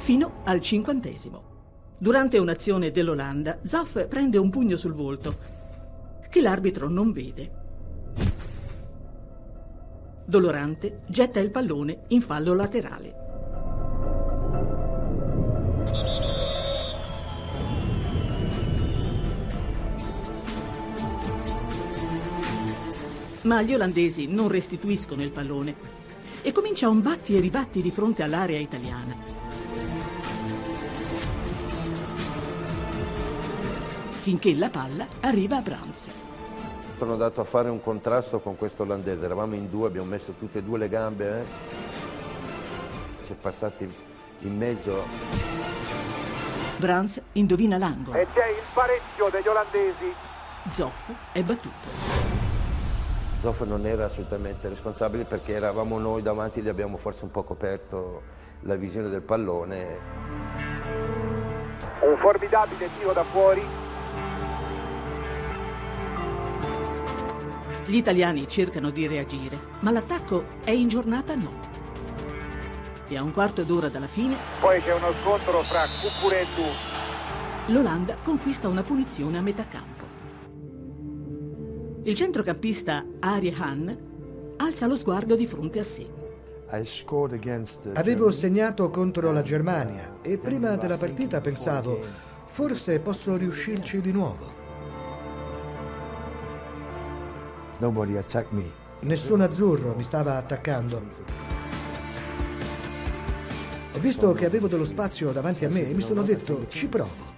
Fino 0.00 0.42
al 0.44 0.60
cinquantesimo. 0.60 1.53
Durante 2.04 2.36
un'azione 2.36 2.90
dell'Olanda, 2.90 3.60
Zoff 3.64 4.04
prende 4.08 4.36
un 4.36 4.50
pugno 4.50 4.76
sul 4.76 4.92
volto, 4.92 5.38
che 6.28 6.42
l'arbitro 6.42 6.86
non 6.86 7.12
vede. 7.12 7.50
Dolorante 10.26 11.00
getta 11.06 11.40
il 11.40 11.50
pallone 11.50 12.00
in 12.08 12.20
fallo 12.20 12.52
laterale. 12.52 13.14
Ma 23.44 23.62
gli 23.62 23.72
olandesi 23.72 24.26
non 24.26 24.48
restituiscono 24.48 25.22
il 25.22 25.30
pallone 25.30 25.74
e 26.42 26.52
comincia 26.52 26.86
un 26.90 27.00
batti 27.00 27.34
e 27.34 27.40
ribatti 27.40 27.80
di 27.80 27.90
fronte 27.90 28.22
all'area 28.22 28.58
italiana. 28.58 29.43
Finché 34.24 34.54
la 34.54 34.70
palla 34.70 35.06
arriva 35.20 35.58
a 35.58 35.60
Brands. 35.60 36.10
Sono 36.96 37.12
andato 37.12 37.42
a 37.42 37.44
fare 37.44 37.68
un 37.68 37.78
contrasto 37.82 38.40
con 38.40 38.56
questo 38.56 38.84
olandese, 38.84 39.26
eravamo 39.26 39.54
in 39.54 39.68
due, 39.68 39.86
abbiamo 39.86 40.06
messo 40.06 40.32
tutte 40.38 40.60
e 40.60 40.62
due 40.62 40.78
le 40.78 40.88
gambe, 40.88 41.40
eh. 41.40 41.44
ci 43.22 43.32
è 43.32 43.34
passati 43.34 43.86
in 44.38 44.56
mezzo. 44.56 45.04
Brands 46.78 47.20
indovina 47.32 47.76
l'angolo. 47.76 48.16
E 48.16 48.26
c'è 48.32 48.48
il 48.48 48.62
pareggio 48.72 49.28
degli 49.30 49.46
olandesi. 49.46 50.14
Zoff 50.70 51.10
è 51.32 51.42
battuto. 51.42 51.86
Zoff 53.42 53.60
non 53.64 53.84
era 53.84 54.06
assolutamente 54.06 54.70
responsabile 54.70 55.24
perché 55.24 55.52
eravamo 55.52 55.98
noi 55.98 56.22
davanti, 56.22 56.62
gli 56.62 56.68
abbiamo 56.68 56.96
forse 56.96 57.26
un 57.26 57.30
po' 57.30 57.42
coperto 57.42 58.22
la 58.60 58.76
visione 58.76 59.10
del 59.10 59.20
pallone. 59.20 59.98
Un 62.00 62.16
formidabile 62.16 62.88
tiro 62.96 63.12
da 63.12 63.24
fuori. 63.24 63.83
Gli 67.86 67.96
italiani 67.96 68.48
cercano 68.48 68.90
di 68.90 69.06
reagire, 69.06 69.58
ma 69.80 69.90
l'attacco 69.90 70.46
è 70.64 70.70
in 70.70 70.88
giornata 70.88 71.34
no. 71.34 71.72
E 73.08 73.16
a 73.16 73.22
un 73.22 73.32
quarto 73.32 73.62
d'ora 73.64 73.88
dalla 73.88 74.08
fine, 74.08 74.36
Poi 74.60 74.80
c'è 74.80 74.94
uno 74.94 75.12
scontro 75.20 75.62
fra 75.62 75.86
Cucurettu 76.00 76.92
l'Olanda 77.68 78.16
conquista 78.22 78.68
una 78.68 78.82
punizione 78.82 79.38
a 79.38 79.40
metà 79.40 79.66
campo. 79.66 80.04
Il 82.02 82.14
centrocampista 82.14 83.06
Arie 83.20 83.54
Hahn 83.56 84.54
alza 84.58 84.86
lo 84.86 84.96
sguardo 84.96 85.34
di 85.34 85.46
fronte 85.46 85.78
a 85.78 85.84
sé. 85.84 86.06
Avevo 87.94 88.30
segnato 88.30 88.90
contro 88.90 89.32
la 89.32 89.42
Germania 89.42 90.18
e 90.20 90.36
prima 90.36 90.76
della 90.76 90.98
partita 90.98 91.40
pensavo, 91.40 91.98
forse 92.46 93.00
posso 93.00 93.36
riuscirci 93.36 94.00
di 94.00 94.12
nuovo. 94.12 94.63
Nessun 99.00 99.40
azzurro 99.40 99.94
mi 99.94 100.02
stava 100.02 100.36
attaccando. 100.36 101.02
Ho 103.94 103.98
visto 103.98 104.32
che 104.32 104.46
avevo 104.46 104.66
dello 104.66 104.84
spazio 104.84 105.30
davanti 105.32 105.64
a 105.64 105.68
me 105.68 105.88
e 105.88 105.94
mi 105.94 106.02
sono 106.02 106.22
detto, 106.22 106.66
ci 106.68 106.88
provo. 106.88 107.32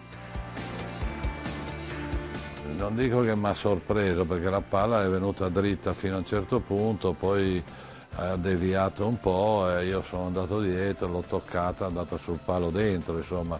Non 2.79 2.95
dico 2.95 3.21
che 3.21 3.35
mi 3.35 3.47
ha 3.47 3.55
sorpreso 3.55 4.25
perché 4.25 4.51
la 4.51 4.61
palla 4.61 5.03
è 5.05 5.09
venuta 5.09 5.49
dritta 5.49 5.93
fino 5.95 6.15
a 6.15 6.19
un 6.19 6.27
certo 6.27 6.61
punto, 6.61 7.13
poi 7.13 7.63
ha 8.17 8.37
deviato 8.37 9.07
un 9.07 9.19
po' 9.19 9.69
e 9.77 9.87
io 9.87 10.03
sono 10.03 10.27
andato 10.27 10.61
dietro, 10.61 11.09
l'ho 11.09 11.25
toccata, 11.27 11.85
è 11.85 11.89
andata 11.89 12.17
sul 12.19 12.39
palo 12.45 12.71
dentro, 12.71 13.17
insomma. 13.17 13.59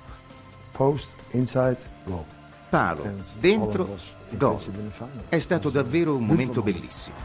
Post, 0.73 1.17
inside, 1.31 1.79
goal. 2.05 2.36
Palo, 2.77 3.11
dentro, 3.39 3.97
gol. 4.33 4.59
È 5.31 5.39
stato 5.39 5.71
davvero 5.71 6.15
un 6.15 6.27
momento 6.27 6.61
bellissimo. 6.61 7.17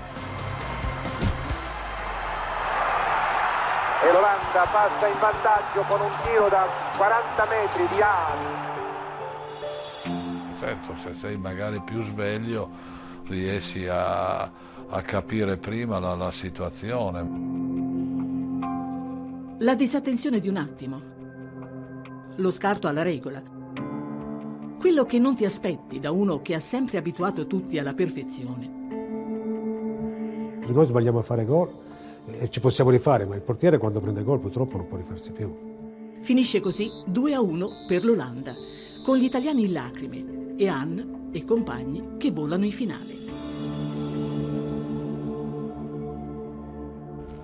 e 4.02 4.12
l'Olanda 4.14 4.66
passa 4.72 5.08
in 5.08 5.20
vantaggio 5.20 5.82
con 5.90 6.00
un 6.00 6.12
tiro 6.24 6.48
da 6.48 6.68
40 6.96 7.48
metri 7.50 7.86
di 7.94 8.02
Hahn. 8.02 8.70
Certo, 10.58 10.96
se 11.04 11.16
sei 11.20 11.36
magari 11.36 11.82
più 11.82 12.02
sveglio 12.06 12.70
riesci 13.28 13.86
a, 13.88 14.44
a 14.44 15.02
capire 15.02 15.58
prima 15.58 16.00
la, 16.00 16.16
la 16.16 16.32
situazione. 16.32 17.20
La 19.60 19.76
disattenzione 19.76 20.40
di 20.40 20.48
un 20.48 20.56
attimo. 20.56 21.02
Lo 22.38 22.52
scarto 22.52 22.88
alla 22.88 23.04
regola. 23.04 23.51
Quello 24.82 25.06
che 25.06 25.20
non 25.20 25.36
ti 25.36 25.46
aspetti 25.46 26.00
da 26.00 26.10
uno 26.10 26.42
che 26.42 26.56
ha 26.56 26.60
sempre 26.60 26.98
abituato 26.98 27.46
tutti 27.46 27.78
alla 27.78 27.94
perfezione. 27.94 28.80
Se 30.66 30.72
noi 30.72 30.88
sbagliamo 30.88 31.20
a 31.20 31.22
fare 31.22 31.46
gol 31.46 31.72
eh, 32.26 32.50
ci 32.50 32.60
possiamo 32.60 32.90
rifare, 32.90 33.28
ma 33.28 33.36
il 33.36 33.44
portiere 33.44 33.78
quando 33.78 34.00
prende 34.00 34.24
gol 34.24 34.40
purtroppo 34.40 34.78
non 34.78 34.88
può 34.88 34.98
rifarsi 34.98 35.34
più. 35.34 35.56
Finisce 36.22 36.60
così 36.62 36.90
2 37.06 37.34
a 37.36 37.42
1 37.42 37.86
per 37.86 38.04
l'Olanda, 38.04 38.56
con 39.04 39.18
gli 39.18 39.24
italiani 39.24 39.66
in 39.66 39.74
lacrime 39.74 40.56
e 40.58 40.68
Anne 40.68 41.30
e 41.32 41.46
compagni 41.46 42.18
che 42.18 42.32
volano 42.32 42.66
in 42.66 42.72
finale. 42.72 43.20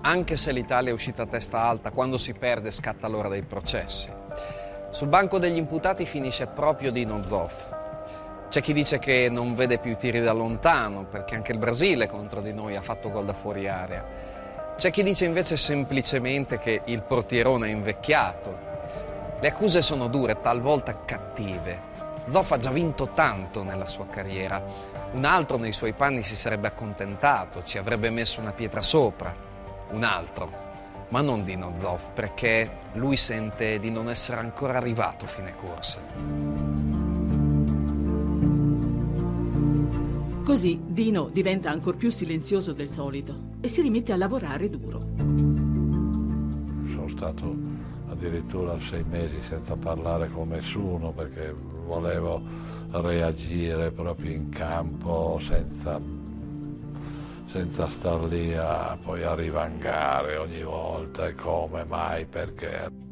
Anche 0.00 0.36
se 0.36 0.50
l'Italia 0.50 0.90
è 0.90 0.92
uscita 0.92 1.22
a 1.22 1.26
testa 1.26 1.62
alta, 1.62 1.92
quando 1.92 2.18
si 2.18 2.32
perde 2.32 2.72
scatta 2.72 3.06
l'ora 3.06 3.28
dei 3.28 3.42
processi. 3.42 4.17
Sul 4.98 5.06
banco 5.06 5.38
degli 5.38 5.58
imputati 5.58 6.06
finisce 6.06 6.48
proprio 6.48 6.90
Dino 6.90 7.24
Zoff. 7.24 7.66
C'è 8.48 8.60
chi 8.60 8.72
dice 8.72 8.98
che 8.98 9.28
non 9.30 9.54
vede 9.54 9.78
più 9.78 9.96
tiri 9.96 10.20
da 10.20 10.32
lontano, 10.32 11.04
perché 11.04 11.36
anche 11.36 11.52
il 11.52 11.58
Brasile 11.58 12.08
contro 12.08 12.40
di 12.40 12.52
noi 12.52 12.74
ha 12.74 12.82
fatto 12.82 13.08
gol 13.08 13.24
da 13.24 13.32
fuori 13.32 13.68
area. 13.68 14.04
C'è 14.76 14.90
chi 14.90 15.04
dice 15.04 15.24
invece 15.24 15.56
semplicemente 15.56 16.58
che 16.58 16.80
il 16.86 17.02
portierone 17.02 17.68
è 17.68 17.70
invecchiato. 17.70 18.58
Le 19.38 19.48
accuse 19.48 19.82
sono 19.82 20.08
dure, 20.08 20.40
talvolta 20.40 21.04
cattive. 21.04 21.80
Zoff 22.26 22.50
ha 22.50 22.58
già 22.58 22.72
vinto 22.72 23.10
tanto 23.14 23.62
nella 23.62 23.86
sua 23.86 24.08
carriera. 24.08 24.60
Un 25.12 25.24
altro 25.24 25.58
nei 25.58 25.72
suoi 25.72 25.92
panni 25.92 26.24
si 26.24 26.34
sarebbe 26.34 26.66
accontentato, 26.66 27.62
ci 27.62 27.78
avrebbe 27.78 28.10
messo 28.10 28.40
una 28.40 28.50
pietra 28.50 28.82
sopra. 28.82 29.32
Un 29.90 30.02
altro, 30.02 30.66
ma 31.08 31.20
non 31.20 31.44
Dino 31.44 31.74
Zoff, 31.78 32.10
perché 32.14 32.70
lui 32.94 33.16
sente 33.16 33.78
di 33.78 33.90
non 33.90 34.08
essere 34.08 34.40
ancora 34.40 34.76
arrivato 34.76 35.24
a 35.24 35.28
fine 35.28 35.54
corsa. 35.56 36.00
Così 40.44 40.80
Dino 40.86 41.28
diventa 41.30 41.70
ancor 41.70 41.96
più 41.96 42.10
silenzioso 42.10 42.72
del 42.72 42.88
solito 42.88 43.56
e 43.60 43.68
si 43.68 43.82
rimette 43.82 44.12
a 44.12 44.16
lavorare 44.16 44.70
duro. 44.70 45.06
Sono 46.88 47.08
stato 47.10 47.54
addirittura 48.08 48.78
sei 48.80 49.04
mesi 49.04 49.40
senza 49.42 49.76
parlare 49.76 50.30
con 50.30 50.48
nessuno 50.48 51.12
perché 51.12 51.54
volevo 51.86 52.40
reagire 52.90 53.90
proprio 53.90 54.32
in 54.32 54.48
campo 54.48 55.38
senza, 55.42 56.00
senza 57.48 57.88
star 57.88 58.24
lì 58.24 58.54
a 58.54 58.98
poi 59.02 59.22
a 59.22 59.34
rivangare 59.34 60.36
ogni 60.36 60.62
volta 60.62 61.26
e 61.26 61.34
come 61.34 61.82
mai 61.84 62.26
perché. 62.26 63.07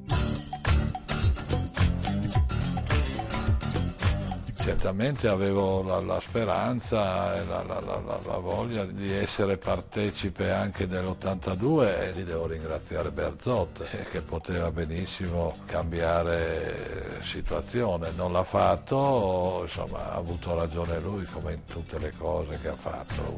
Certamente 4.66 5.28
avevo 5.28 5.80
la, 5.80 6.00
la 6.00 6.20
speranza 6.20 7.36
e 7.36 7.44
la, 7.46 7.62
la, 7.62 7.80
la, 7.80 8.38
voglia 8.38 8.84
di 8.84 9.12
essere 9.12 9.58
partecipe 9.58 10.50
anche 10.50 10.88
dell'82 10.88 12.00
e 12.00 12.12
li 12.12 12.24
devo 12.24 12.48
ringraziare 12.48 13.12
Berzot 13.12 13.86
eh, 13.92 14.02
che 14.10 14.22
poteva 14.22 14.72
benissimo 14.72 15.56
cambiare 15.66 17.20
situazione. 17.22 18.10
Non 18.16 18.32
l'ha 18.32 18.42
fatto, 18.42 19.60
insomma 19.62 20.10
ha 20.10 20.16
avuto 20.16 20.56
ragione 20.56 20.98
lui 20.98 21.24
come 21.26 21.52
in 21.52 21.64
tutte 21.64 22.00
le 22.00 22.12
cose 22.18 22.58
che 22.60 22.66
ha 22.66 22.76
fatto. 22.76 23.34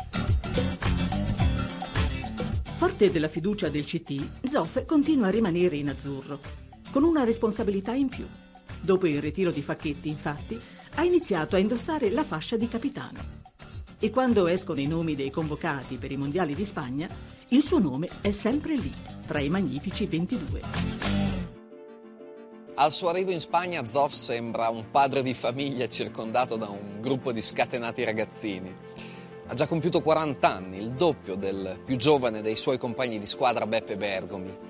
Forte 2.79 3.11
della 3.11 3.29
fiducia 3.29 3.69
del 3.69 3.85
CT, 3.85 4.49
Zoff 4.49 4.83
continua 4.87 5.27
a 5.27 5.31
rimanere 5.31 5.77
in 5.77 5.91
azzurro, 5.91 6.41
con 6.91 7.03
una 7.03 7.25
responsabilità 7.25 7.93
in 7.93 8.09
più. 8.09 8.27
Dopo 8.81 9.07
il 9.07 9.21
ritiro 9.21 9.51
di 9.51 9.61
Facchetti, 9.61 10.09
infatti, 10.09 10.59
ha 10.94 11.05
iniziato 11.05 11.57
a 11.57 11.59
indossare 11.59 12.11
la 12.11 12.24
fascia 12.24 12.57
di 12.57 12.68
capitano. 12.68 13.37
E 13.98 14.11
quando 14.11 14.46
escono 14.46 14.81
i 14.81 14.87
nomi 14.87 15.16
dei 15.16 15.31
convocati 15.31 15.96
per 15.96 16.12
i 16.12 16.16
mondiali 16.16 16.55
di 16.55 16.64
Spagna, 16.64 17.09
il 17.48 17.62
suo 17.62 17.79
nome 17.79 18.09
è 18.20 18.31
sempre 18.31 18.77
lì, 18.77 18.92
tra 19.27 19.40
i 19.40 19.48
magnifici 19.48 20.07
22. 20.07 20.61
Al 22.74 22.92
suo 22.92 23.09
arrivo 23.09 23.33
in 23.33 23.40
Spagna 23.40 23.88
Zoff 23.88 24.12
sembra 24.12 24.68
un 24.68 24.90
padre 24.90 25.22
di 25.22 25.35
famiglia 25.35 25.88
circondato 25.88 26.57
da 26.57 26.68
un 26.68 27.01
gruppo 27.01 27.33
di 27.33 27.42
scatenati 27.42 28.05
ragazzini. 28.05 28.72
Ha 29.46 29.55
già 29.55 29.66
compiuto 29.66 30.01
40 30.01 30.55
anni, 30.55 30.79
il 30.79 30.92
doppio 30.92 31.35
del 31.35 31.81
più 31.85 31.96
giovane 31.96 32.42
dei 32.42 32.57
suoi 32.57 32.79
compagni 32.79 33.18
di 33.18 33.27
squadra 33.27 33.66
Beppe 33.66 33.96
Bergomi 33.96 34.68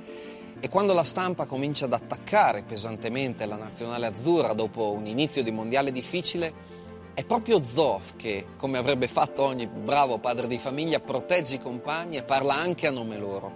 e 0.61 0.69
quando 0.69 0.93
la 0.93 1.05
stampa 1.05 1.47
comincia 1.47 1.85
ad 1.85 1.93
attaccare 1.93 2.63
pesantemente 2.63 3.47
la 3.47 3.57
nazionale 3.57 4.07
azzurra 4.07 4.55
dopo 4.55 4.91
un 4.91 5.07
inizio 5.07 5.43
di 5.43 5.53
mondiale 5.53 5.93
difficile, 5.93 6.77
è 7.15 7.25
proprio 7.25 7.65
Zoff 7.65 8.13
che, 8.17 8.47
come 8.57 8.79
avrebbe 8.79 9.09
fatto 9.09 9.43
ogni 9.43 9.67
bravo 9.67 10.19
padre 10.19 10.47
di 10.47 10.59
famiglia, 10.59 11.01
protegge 11.01 11.57
i 11.57 11.61
compagni 11.61 12.17
e 12.17 12.23
parla 12.23 12.55
anche 12.55 12.87
a 12.87 12.91
nome 12.91 13.17
loro. 13.17 13.53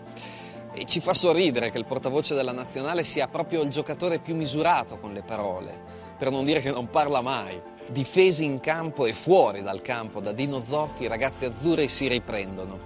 E 0.72 0.84
ci 0.84 1.00
fa 1.00 1.12
sorridere 1.12 1.70
che 1.70 1.78
il 1.78 1.84
portavoce 1.84 2.34
della 2.34 2.52
nazionale 2.52 3.04
sia 3.04 3.28
proprio 3.28 3.62
il 3.62 3.70
giocatore 3.70 4.18
più 4.20 4.34
misurato 4.34 4.98
con 4.98 5.12
le 5.12 5.22
parole, 5.22 5.80
per 6.18 6.30
non 6.30 6.44
dire 6.44 6.60
che 6.60 6.70
non 6.70 6.88
parla 6.88 7.20
mai. 7.20 7.60
Difesi 7.88 8.44
in 8.44 8.60
campo 8.60 9.06
e 9.06 9.12
fuori 9.12 9.62
dal 9.62 9.82
campo 9.82 10.20
da 10.20 10.32
Dino 10.32 10.62
Zoffi, 10.62 11.04
i 11.04 11.08
ragazzi 11.08 11.44
azzurri 11.44 11.88
si 11.88 12.08
riprendono, 12.08 12.78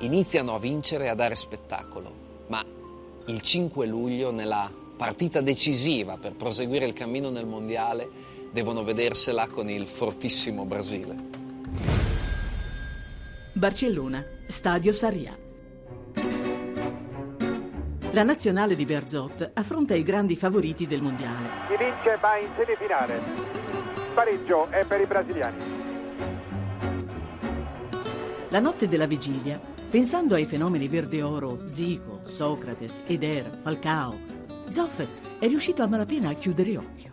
iniziano 0.00 0.54
a 0.54 0.58
vincere 0.58 1.06
e 1.06 1.08
a 1.08 1.14
dare 1.14 1.36
spettacolo. 1.36 2.10
Ma 2.46 2.64
il 3.26 3.40
5 3.40 3.86
luglio, 3.86 4.30
nella 4.30 4.70
partita 4.96 5.40
decisiva 5.40 6.16
per 6.16 6.32
proseguire 6.32 6.86
il 6.86 6.92
cammino 6.92 7.30
nel 7.30 7.46
mondiale, 7.46 8.08
devono 8.50 8.82
vedersela 8.82 9.48
con 9.48 9.68
il 9.68 9.86
fortissimo 9.86 10.64
Brasile. 10.64 11.30
Barcellona, 13.52 14.24
Stadio 14.46 14.92
Sarrià. 14.92 15.36
La 18.10 18.22
nazionale 18.24 18.76
di 18.76 18.84
Berzot 18.84 19.52
affronta 19.54 19.94
i 19.94 20.02
grandi 20.02 20.36
favoriti 20.36 20.86
del 20.86 21.00
mondiale. 21.00 21.48
Chi 21.68 21.76
vince 21.78 22.18
va 22.20 22.36
in 22.36 22.48
semifinale. 22.56 23.20
Pareggio 24.12 24.68
è 24.70 24.84
per 24.84 25.00
i 25.00 25.06
brasiliani. 25.06 25.56
La 28.50 28.60
notte 28.60 28.86
della 28.86 29.06
vigilia, 29.06 29.58
pensando 29.92 30.34
ai 30.36 30.46
fenomeni 30.46 30.88
verde 30.88 31.20
oro, 31.20 31.66
Zico, 31.70 32.20
Socrates, 32.24 33.02
Eder, 33.04 33.58
Falcao, 33.60 34.18
Zoff 34.70 35.04
è 35.38 35.46
riuscito 35.46 35.82
a 35.82 35.86
malapena 35.86 36.30
a 36.30 36.32
chiudere 36.32 36.78
occhio. 36.78 37.12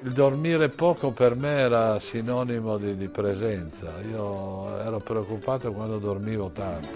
Il 0.00 0.12
dormire 0.12 0.68
poco 0.68 1.10
per 1.10 1.34
me 1.34 1.56
era 1.56 1.98
sinonimo 1.98 2.76
di, 2.76 2.96
di 2.96 3.08
presenza. 3.08 3.90
Io 4.08 4.78
ero 4.78 5.00
preoccupato 5.00 5.72
quando 5.72 5.98
dormivo 5.98 6.52
tanto. 6.52 6.88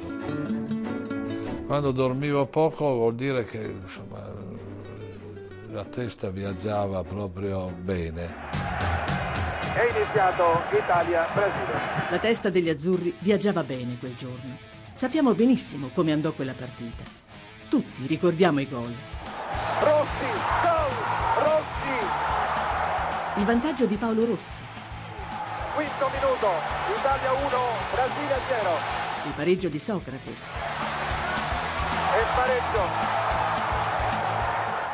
Quando 1.66 1.90
dormivo 1.90 2.46
poco 2.46 2.84
vuol 2.94 3.16
dire 3.16 3.42
che 3.44 3.74
insomma, 3.82 4.24
la 5.72 5.84
testa 5.84 6.30
viaggiava 6.30 7.02
proprio 7.02 7.72
bene. 7.82 8.32
È 8.52 9.96
iniziato 9.96 10.44
Italia-Brasile. 10.70 11.72
La 12.08 12.18
testa 12.18 12.50
degli 12.50 12.68
azzurri 12.68 13.12
viaggiava 13.18 13.64
bene 13.64 13.98
quel 13.98 14.14
giorno. 14.14 14.67
Sappiamo 14.98 15.32
benissimo 15.32 15.90
come 15.94 16.10
andò 16.10 16.32
quella 16.32 16.54
partita. 16.54 17.04
Tutti 17.68 18.04
ricordiamo 18.08 18.58
i 18.58 18.68
gol. 18.68 18.92
Rossi, 19.78 20.26
gol, 20.60 21.44
Rossi. 21.44 22.06
Il 23.36 23.44
vantaggio 23.44 23.86
di 23.86 23.94
Paolo 23.94 24.24
Rossi. 24.24 24.60
Quinto 25.76 26.10
minuto, 26.12 26.48
Italia 26.98 27.32
1, 27.32 27.48
Brasile 27.92 28.40
0. 28.48 28.70
Il 29.26 29.32
pareggio 29.36 29.68
di 29.68 29.78
Socrates. 29.78 30.50
E 30.50 32.24
pareggio. 32.34 32.82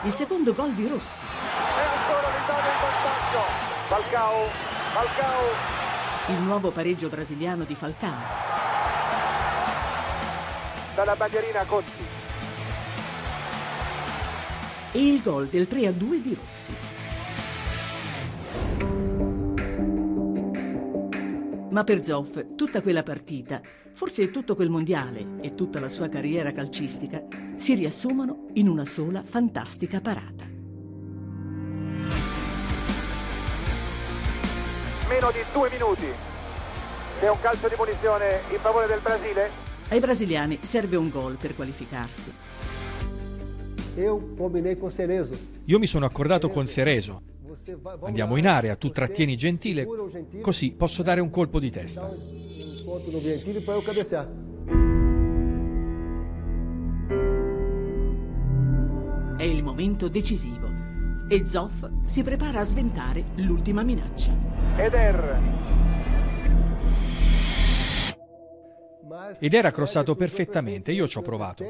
Il 0.02 0.12
secondo 0.12 0.52
gol 0.52 0.74
di 0.74 0.86
Rossi. 0.86 1.22
E 1.24 1.80
ancora 1.80 2.28
l'Italia 2.28 2.70
in 2.70 2.78
vantaggio. 2.82 3.42
Falcao, 3.88 4.50
Falcao. 4.92 5.44
Il 6.26 6.42
nuovo 6.42 6.70
pareggio 6.72 7.08
brasiliano 7.08 7.64
di 7.64 7.74
Falcao. 7.74 8.43
Dalla 10.94 11.16
bandierina 11.16 11.64
Conti. 11.64 12.04
E 14.92 14.98
il 14.98 15.20
gol 15.22 15.48
del 15.48 15.66
3 15.66 15.86
a 15.88 15.90
2 15.90 16.20
di 16.20 16.38
Rossi. 16.40 16.74
Ma 21.70 21.82
per 21.82 22.04
Zoff 22.04 22.54
tutta 22.54 22.80
quella 22.80 23.02
partita, 23.02 23.60
forse 23.92 24.30
tutto 24.30 24.54
quel 24.54 24.70
mondiale 24.70 25.40
e 25.40 25.56
tutta 25.56 25.80
la 25.80 25.88
sua 25.88 26.08
carriera 26.08 26.52
calcistica 26.52 27.24
si 27.56 27.74
riassumono 27.74 28.46
in 28.52 28.68
una 28.68 28.84
sola 28.84 29.24
fantastica 29.24 30.00
parata. 30.00 30.44
Meno 35.08 35.30
di 35.32 35.40
due 35.52 35.70
minuti. 35.70 36.06
C'è 37.18 37.28
un 37.28 37.40
calcio 37.40 37.66
di 37.66 37.74
punizione 37.74 38.42
in 38.50 38.58
favore 38.58 38.86
del 38.86 39.00
Brasile. 39.00 39.63
Ai 39.88 40.00
brasiliani 40.00 40.58
serve 40.62 40.96
un 40.96 41.08
gol 41.08 41.36
per 41.36 41.54
qualificarsi. 41.54 42.32
Io 45.64 45.78
mi 45.78 45.86
sono 45.86 46.04
accordato 46.04 46.48
con 46.48 46.66
Cereso. 46.66 47.22
Andiamo 48.02 48.36
in 48.36 48.46
area, 48.48 48.76
tu 48.76 48.90
trattieni 48.90 49.36
Gentile, 49.36 49.86
così 50.40 50.72
posso 50.72 51.02
dare 51.02 51.20
un 51.20 51.30
colpo 51.30 51.60
di 51.60 51.70
testa. 51.70 52.10
È 59.36 59.42
il 59.42 59.62
momento 59.62 60.08
decisivo 60.08 60.68
e 61.28 61.46
Zoff 61.46 61.88
si 62.04 62.22
prepara 62.22 62.60
a 62.60 62.64
sventare 62.64 63.24
l'ultima 63.36 63.82
minaccia. 63.82 64.32
Eder. 64.76 65.40
Ed 69.38 69.54
era 69.54 69.70
crossato 69.70 70.16
perfettamente, 70.16 70.90
io 70.90 71.06
ci 71.06 71.18
ho 71.18 71.22
provato. 71.22 71.64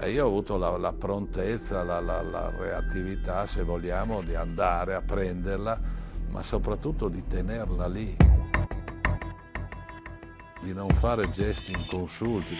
E 0.00 0.10
io 0.12 0.24
ho 0.24 0.28
avuto 0.28 0.56
la, 0.56 0.76
la 0.76 0.92
prontezza, 0.92 1.82
la, 1.82 1.98
la, 2.00 2.22
la, 2.22 2.50
reattività, 2.50 3.46
se 3.46 3.64
vogliamo, 3.64 4.22
di 4.22 4.36
andare 4.36 4.94
a 4.94 5.02
prenderla, 5.02 5.80
ma 6.30 6.42
soprattutto 6.42 7.08
di 7.08 7.26
tenerla 7.26 7.88
lì, 7.88 8.16
di 10.62 10.72
non 10.72 10.88
fare 10.90 11.30
gesti 11.30 11.72
inconsulti. 11.72 12.56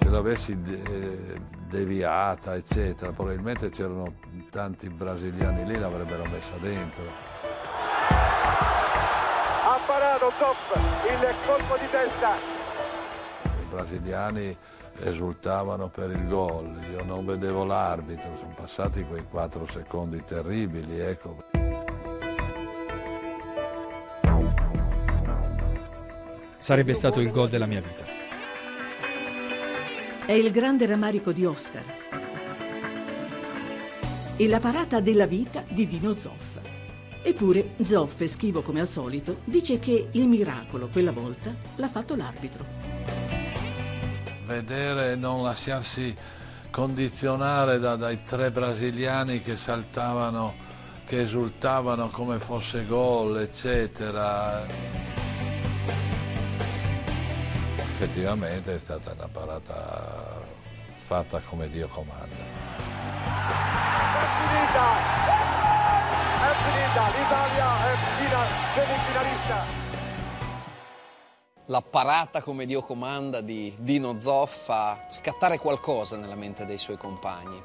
Se 0.00 0.08
l'avessi 0.08 0.58
de- 0.60 1.40
deviata, 1.68 2.54
eccetera, 2.54 3.12
probabilmente 3.12 3.68
c'erano 3.68 4.14
tanti 4.48 4.88
brasiliani 4.88 5.66
lì, 5.66 5.78
l'avrebbero 5.78 6.24
messa 6.24 6.56
dentro. 6.56 7.29
Ha 9.90 9.92
parato 9.92 10.30
Zoff, 10.38 10.76
il 11.10 11.34
colpo 11.44 11.76
di 11.76 11.90
testa. 11.90 12.36
I 13.42 13.64
brasiliani 13.68 14.56
esultavano 15.02 15.88
per 15.88 16.10
il 16.10 16.28
gol, 16.28 16.78
io 16.92 17.02
non 17.02 17.26
vedevo 17.26 17.64
l'arbitro, 17.64 18.36
sono 18.38 18.54
passati 18.54 19.02
quei 19.02 19.24
quattro 19.28 19.66
secondi 19.66 20.22
terribili, 20.24 21.00
ecco. 21.00 21.38
Sarebbe 26.56 26.94
stato 26.94 27.18
il 27.18 27.32
gol 27.32 27.48
della 27.48 27.66
mia 27.66 27.80
vita. 27.80 28.04
È 30.24 30.32
il 30.32 30.52
grande 30.52 30.86
rammarico 30.86 31.32
di 31.32 31.44
Oscar. 31.44 31.82
E 34.36 34.46
la 34.46 34.60
parata 34.60 35.00
della 35.00 35.26
vita 35.26 35.64
di 35.66 35.88
Dino 35.88 36.14
Zoff. 36.14 36.79
Eppure 37.22 37.74
Zoff, 37.84 38.24
schivo 38.24 38.62
come 38.62 38.80
al 38.80 38.88
solito, 38.88 39.40
dice 39.44 39.78
che 39.78 40.08
il 40.12 40.26
miracolo 40.26 40.88
quella 40.88 41.12
volta 41.12 41.54
l'ha 41.76 41.88
fatto 41.88 42.16
l'arbitro 42.16 42.90
vedere 44.50 45.14
non 45.14 45.44
lasciarsi 45.44 46.16
condizionare 46.70 47.78
da- 47.78 47.94
dai 47.94 48.24
tre 48.24 48.50
brasiliani 48.50 49.40
che 49.40 49.56
saltavano, 49.56 50.54
che 51.06 51.22
esultavano 51.22 52.10
come 52.10 52.40
fosse 52.40 52.84
gol, 52.84 53.38
eccetera. 53.38 54.66
Effettivamente 57.76 58.74
è 58.74 58.80
stata 58.82 59.12
una 59.12 59.28
parata 59.28 60.40
fatta 60.96 61.40
come 61.40 61.70
Dio 61.70 61.86
comanda. 61.86 62.36
È 64.16 64.26
finita! 64.36 65.29
Finita! 66.90 67.06
L'Italia 67.16 67.92
è 67.92 67.96
fina- 68.18 68.46
semifinalista! 68.74 69.64
La 71.66 71.82
parata 71.82 72.42
come 72.42 72.66
Dio 72.66 72.82
comanda 72.82 73.40
di 73.40 73.72
Dino 73.78 74.18
Zoff 74.18 74.64
fa 74.64 75.06
scattare 75.08 75.58
qualcosa 75.58 76.16
nella 76.16 76.34
mente 76.34 76.66
dei 76.66 76.78
suoi 76.78 76.96
compagni, 76.96 77.62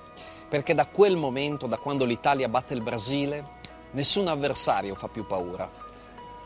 perché 0.47 0.75
da 0.75 0.85
quel 0.85 1.17
momento, 1.17 1.65
da 1.65 1.77
quando 1.77 2.05
l'Italia 2.05 2.47
batte 2.49 2.75
il 2.75 2.81
Brasile, 2.81 3.53
nessun 3.91 4.27
avversario 4.27 4.93
fa 4.93 5.07
più 5.07 5.25
paura. 5.25 5.67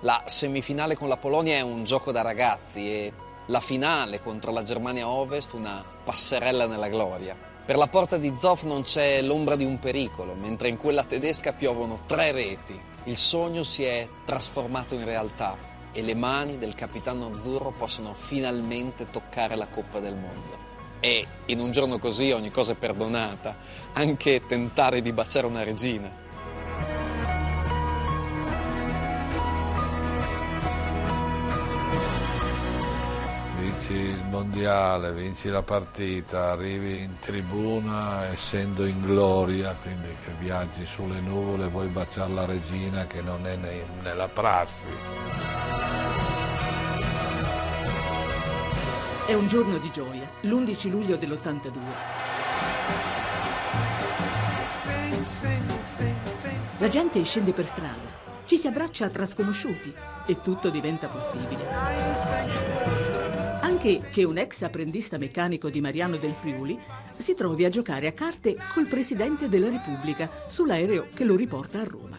La 0.01 0.23
semifinale 0.25 0.95
con 0.95 1.09
la 1.09 1.17
Polonia 1.17 1.55
è 1.55 1.61
un 1.61 1.83
gioco 1.83 2.13
da 2.13 2.21
ragazzi 2.21 2.89
e 2.89 3.13
la 3.47 3.59
finale 3.59 4.21
contro 4.21 4.53
la 4.53 4.63
Germania 4.63 5.09
Ovest 5.09 5.51
una 5.51 5.83
passerella 6.05 6.65
nella 6.65 6.87
gloria. 6.87 7.48
Per 7.69 7.77
la 7.77 7.85
porta 7.85 8.17
di 8.17 8.33
Zoff 8.35 8.63
non 8.63 8.81
c'è 8.81 9.21
l'ombra 9.21 9.55
di 9.55 9.63
un 9.63 9.77
pericolo, 9.77 10.33
mentre 10.33 10.69
in 10.69 10.77
quella 10.77 11.03
tedesca 11.03 11.53
piovono 11.53 11.99
tre 12.07 12.31
reti. 12.31 12.75
Il 13.03 13.15
sogno 13.15 13.61
si 13.61 13.83
è 13.83 14.09
trasformato 14.25 14.95
in 14.95 15.05
realtà 15.05 15.55
e 15.91 16.01
le 16.01 16.15
mani 16.15 16.57
del 16.57 16.73
capitano 16.73 17.27
azzurro 17.31 17.69
possono 17.69 18.15
finalmente 18.15 19.05
toccare 19.11 19.55
la 19.55 19.67
Coppa 19.67 19.99
del 19.99 20.15
Mondo. 20.15 20.57
E 20.99 21.27
in 21.45 21.59
un 21.59 21.71
giorno 21.71 21.99
così 21.99 22.31
ogni 22.31 22.49
cosa 22.49 22.71
è 22.71 22.75
perdonata, 22.75 23.55
anche 23.93 24.41
tentare 24.47 25.01
di 25.01 25.11
baciare 25.11 25.45
una 25.45 25.61
regina. 25.61 26.09
Vinci 33.89 34.07
il 34.07 34.23
mondiale, 34.29 35.11
vinci 35.13 35.49
la 35.49 35.63
partita, 35.63 36.51
arrivi 36.51 37.01
in 37.01 37.17
tribuna 37.19 38.27
essendo 38.27 38.85
in 38.85 39.01
gloria, 39.01 39.75
quindi 39.81 40.09
che 40.23 40.31
viaggi 40.37 40.85
sulle 40.85 41.19
nuvole, 41.19 41.69
vuoi 41.69 41.87
baciare 41.87 42.31
la 42.31 42.45
regina 42.45 43.07
che 43.07 43.23
non 43.23 43.47
è 43.47 43.55
nei- 43.55 43.83
nella 44.03 44.27
prassi. 44.27 44.83
È 49.25 49.33
un 49.33 49.47
giorno 49.47 49.79
di 49.79 49.89
gioia, 49.91 50.29
l'11 50.41 50.89
luglio 50.91 51.17
dell'82. 51.17 51.79
La 56.77 56.87
gente 56.87 57.23
scende 57.23 57.53
per 57.53 57.65
strada, 57.65 58.28
ci 58.49 58.57
si 58.57 58.65
abbraccia 58.65 59.07
tra 59.09 59.27
sconosciuti 59.27 59.93
e 60.25 60.41
tutto 60.41 60.71
diventa 60.71 61.07
possibile. 61.07 61.67
Anche 63.61 64.01
che 64.09 64.23
un 64.23 64.39
ex 64.39 64.63
apprendista 64.63 65.19
meccanico 65.19 65.69
di 65.69 65.79
Mariano 65.79 66.17
del 66.17 66.31
Friuli 66.31 66.75
si 67.15 67.35
trovi 67.35 67.65
a 67.65 67.69
giocare 67.69 68.07
a 68.07 68.11
carte 68.11 68.57
col 68.73 68.87
Presidente 68.87 69.49
della 69.49 69.69
Repubblica 69.69 70.27
sull'aereo 70.47 71.09
che 71.13 71.25
lo 71.25 71.35
riporta 71.35 71.81
a 71.81 71.83
Roma. 71.83 72.17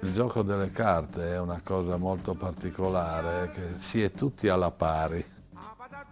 Il 0.00 0.12
gioco 0.12 0.42
delle 0.42 0.72
carte 0.72 1.34
è 1.34 1.38
una 1.38 1.60
cosa 1.62 1.96
molto 1.96 2.34
particolare, 2.34 3.52
che 3.54 3.62
si 3.78 4.02
è 4.02 4.10
tutti 4.10 4.48
alla 4.48 4.72
pari. 4.72 5.24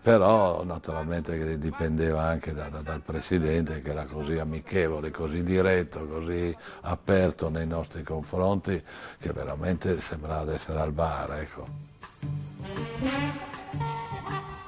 Però 0.01 0.65
naturalmente 0.65 1.37
che 1.37 1.59
dipendeva 1.59 2.23
anche 2.23 2.55
da- 2.55 2.69
da- 2.69 2.81
dal 2.81 3.01
presidente 3.01 3.83
che 3.83 3.91
era 3.91 4.05
così 4.07 4.39
amichevole, 4.39 5.11
così 5.11 5.43
diretto, 5.43 6.07
così 6.07 6.57
aperto 6.83 7.49
nei 7.49 7.67
nostri 7.67 8.03
confronti 8.03 8.83
che 9.19 9.33
veramente 9.33 10.01
sembrava 10.01 10.45
di 10.45 10.55
essere 10.55 10.81
al 10.81 10.93
bar. 10.93 11.33
Ecco. 11.41 11.67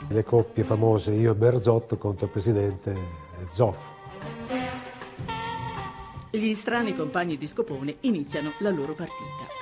Le 0.09 0.25
coppie 0.25 0.65
famose 0.65 1.13
io 1.13 1.33
e 1.33 1.35
Berzotto 1.35 1.97
contro 1.97 2.27
il 2.27 2.33
presidente 2.33 2.95
Zoff. 3.51 3.79
Gli 6.33 6.53
strani 6.55 6.95
compagni 6.95 7.39
di 7.39 7.47
Scopone 7.47 7.97
iniziano 8.01 8.53
la 8.59 8.71
loro 8.71 8.95
partita. 8.95 9.60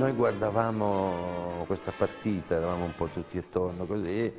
Noi 0.00 0.12
guardavamo 0.12 1.64
questa 1.66 1.92
partita, 1.94 2.54
eravamo 2.54 2.84
un 2.84 2.94
po' 2.94 3.04
tutti 3.04 3.36
attorno 3.36 3.84
così, 3.84 4.32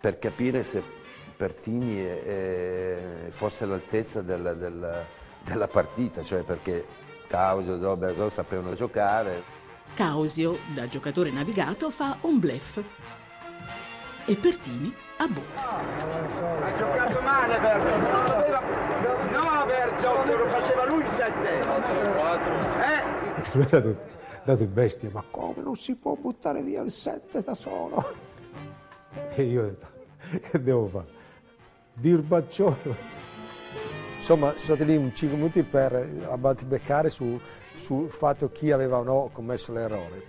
per 0.00 0.18
capire 0.18 0.64
se 0.64 0.82
Pertini 1.36 1.98
eh, 2.00 3.26
fosse 3.28 3.64
all'altezza 3.64 4.22
della, 4.22 4.54
della- 4.54 5.04
della 5.42 5.66
partita, 5.68 6.22
cioè 6.22 6.40
perché 6.40 6.86
Causio 7.26 7.74
e 7.74 7.78
Doberzol 7.80 8.32
sapevano 8.32 8.72
giocare. 8.72 9.42
Causio, 9.92 10.56
da 10.72 10.88
giocatore 10.88 11.30
navigato, 11.30 11.90
fa 11.90 12.16
un 12.22 12.38
bluff. 12.38 12.78
E 14.24 14.34
Pertini 14.36 14.90
abbona. 15.18 16.64
Hai 16.64 16.76
giocato 16.78 17.20
male 17.20 17.60
Berzotto, 17.60 18.10
non 18.10 18.24
doveva... 18.24 18.62
No 19.32 19.66
Berzotto, 19.66 20.34
lo 20.34 20.48
faceva 20.48 20.86
lui 20.86 21.02
il 21.02 21.08
7. 21.08 21.60
4 22.14 22.54
Eh? 22.80 24.13
Dato, 24.44 24.62
in 24.62 24.74
bestia, 24.74 25.08
ma 25.10 25.24
come 25.30 25.62
non 25.62 25.74
si 25.74 25.94
può 25.94 26.14
buttare 26.16 26.60
via 26.60 26.82
il 26.82 26.92
7 26.92 27.42
da 27.42 27.54
solo? 27.54 28.32
E 29.36 29.42
io 29.42 29.62
ho 29.62 29.64
detto, 29.64 29.86
che 30.50 30.62
devo 30.62 30.86
fare? 30.86 31.06
Birbaccione. 31.94 33.12
Insomma, 34.18 34.48
sono 34.50 34.58
stati 34.58 34.84
lì 34.84 34.96
un 34.96 35.14
5 35.14 35.36
minuti 35.36 35.62
per 35.62 36.26
abbattibeccare 36.28 37.08
su, 37.08 37.40
sul 37.76 38.10
fatto 38.10 38.50
chi 38.50 38.70
aveva 38.70 38.98
o 38.98 39.02
no 39.02 39.30
commesso 39.32 39.72
l'errore. 39.72 40.22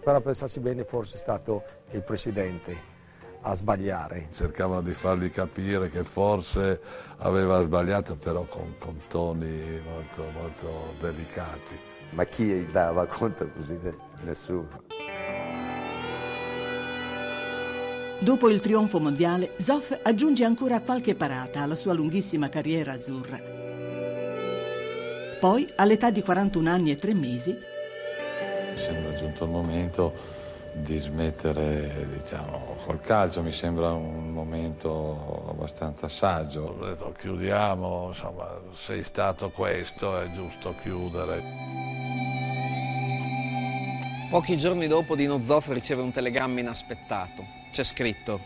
Però 0.00 0.16
a 0.16 0.20
pensarsi 0.20 0.60
bene 0.60 0.84
forse 0.84 1.14
è 1.14 1.18
stato 1.18 1.62
il 1.92 2.02
Presidente 2.02 2.76
a 3.40 3.54
sbagliare. 3.54 4.28
Cercavano 4.32 4.82
di 4.82 4.92
fargli 4.92 5.30
capire 5.30 5.88
che 5.88 6.04
forse 6.04 6.78
aveva 7.16 7.62
sbagliato, 7.62 8.16
però 8.16 8.42
con, 8.44 8.74
con 8.78 9.00
toni 9.08 9.80
molto, 9.82 10.24
molto 10.34 10.94
delicati. 11.00 11.89
Ma 12.10 12.24
chi 12.24 12.68
dava 12.70 13.06
contro 13.06 13.44
il 13.44 13.50
presidente? 13.50 13.98
Nessuno. 14.24 14.68
Dopo 18.18 18.50
il 18.50 18.60
trionfo 18.60 19.00
mondiale, 19.00 19.52
Zoff 19.62 19.96
aggiunge 20.02 20.44
ancora 20.44 20.80
qualche 20.80 21.14
parata 21.14 21.62
alla 21.62 21.74
sua 21.74 21.94
lunghissima 21.94 22.50
carriera 22.50 22.92
azzurra. 22.92 23.40
Poi, 25.40 25.66
all'età 25.76 26.10
di 26.10 26.20
41 26.20 26.68
anni 26.68 26.90
e 26.90 26.96
3 26.96 27.14
mesi, 27.14 27.58
Mi 28.74 28.78
sembra 28.78 29.14
giunto 29.14 29.44
il 29.44 29.50
momento 29.50 30.12
di 30.72 30.98
smettere 30.98 32.06
diciamo, 32.16 32.76
col 32.84 33.00
calcio, 33.00 33.42
mi 33.42 33.52
sembra 33.52 33.92
un 33.92 34.30
momento 34.30 35.46
abbastanza 35.48 36.08
saggio. 36.08 36.76
Ho 36.78 36.86
detto 36.86 37.12
chiudiamo, 37.18 38.08
insomma, 38.08 38.48
sei 38.72 39.02
stato 39.02 39.50
questo, 39.50 40.20
è 40.20 40.30
giusto 40.30 40.74
chiudere. 40.82 41.42
Pochi 44.30 44.56
giorni 44.56 44.86
dopo 44.86 45.16
Dino 45.16 45.42
Zoff 45.42 45.68
riceve 45.70 46.02
un 46.02 46.12
telegramma 46.12 46.60
inaspettato. 46.60 47.44
C'è 47.72 47.82
scritto: 47.82 48.40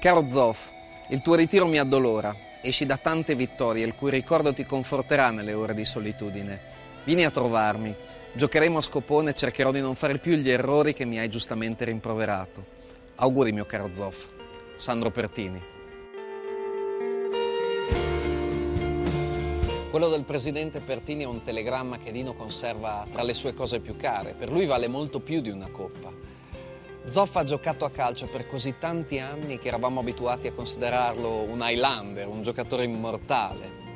Caro 0.00 0.28
Zoff, 0.28 0.68
il 1.08 1.22
tuo 1.22 1.34
ritiro 1.34 1.66
mi 1.66 1.78
addolora. 1.78 2.34
Esci 2.60 2.84
da 2.84 2.98
tante 2.98 3.34
vittorie, 3.34 3.86
il 3.86 3.94
cui 3.94 4.10
ricordo 4.10 4.52
ti 4.52 4.66
conforterà 4.66 5.30
nelle 5.30 5.54
ore 5.54 5.74
di 5.74 5.84
solitudine. 5.84 6.60
Vieni 7.04 7.24
a 7.24 7.30
trovarmi. 7.30 7.94
Giocheremo 8.38 8.78
a 8.78 8.82
scopone 8.82 9.30
e 9.30 9.34
cercherò 9.34 9.72
di 9.72 9.80
non 9.80 9.96
fare 9.96 10.18
più 10.18 10.36
gli 10.36 10.48
errori 10.48 10.94
che 10.94 11.04
mi 11.04 11.18
hai 11.18 11.28
giustamente 11.28 11.84
rimproverato. 11.84 12.64
Auguri, 13.16 13.50
mio 13.50 13.66
caro 13.66 13.90
Zoff. 13.94 14.28
Sandro 14.76 15.10
Pertini. 15.10 15.60
Quello 19.90 20.08
del 20.08 20.22
presidente 20.22 20.78
Pertini 20.78 21.24
è 21.24 21.26
un 21.26 21.42
telegramma 21.42 21.98
che 21.98 22.12
Dino 22.12 22.34
conserva 22.34 23.08
tra 23.10 23.24
le 23.24 23.34
sue 23.34 23.54
cose 23.54 23.80
più 23.80 23.96
care. 23.96 24.34
Per 24.34 24.52
lui 24.52 24.66
vale 24.66 24.86
molto 24.86 25.18
più 25.18 25.40
di 25.40 25.50
una 25.50 25.70
coppa. 25.72 26.12
Zoff 27.06 27.34
ha 27.34 27.42
giocato 27.42 27.84
a 27.84 27.90
calcio 27.90 28.28
per 28.28 28.46
così 28.46 28.76
tanti 28.78 29.18
anni 29.18 29.58
che 29.58 29.66
eravamo 29.66 29.98
abituati 29.98 30.46
a 30.46 30.52
considerarlo 30.52 31.42
un 31.42 31.58
Highlander, 31.60 32.28
un 32.28 32.44
giocatore 32.44 32.84
immortale. 32.84 33.86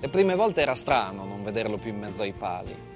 Le 0.00 0.08
prime 0.08 0.34
volte 0.34 0.60
era 0.60 0.74
strano 0.74 1.24
non 1.24 1.44
vederlo 1.44 1.76
più 1.76 1.90
in 1.90 2.00
mezzo 2.00 2.22
ai 2.22 2.32
pali. 2.32 2.90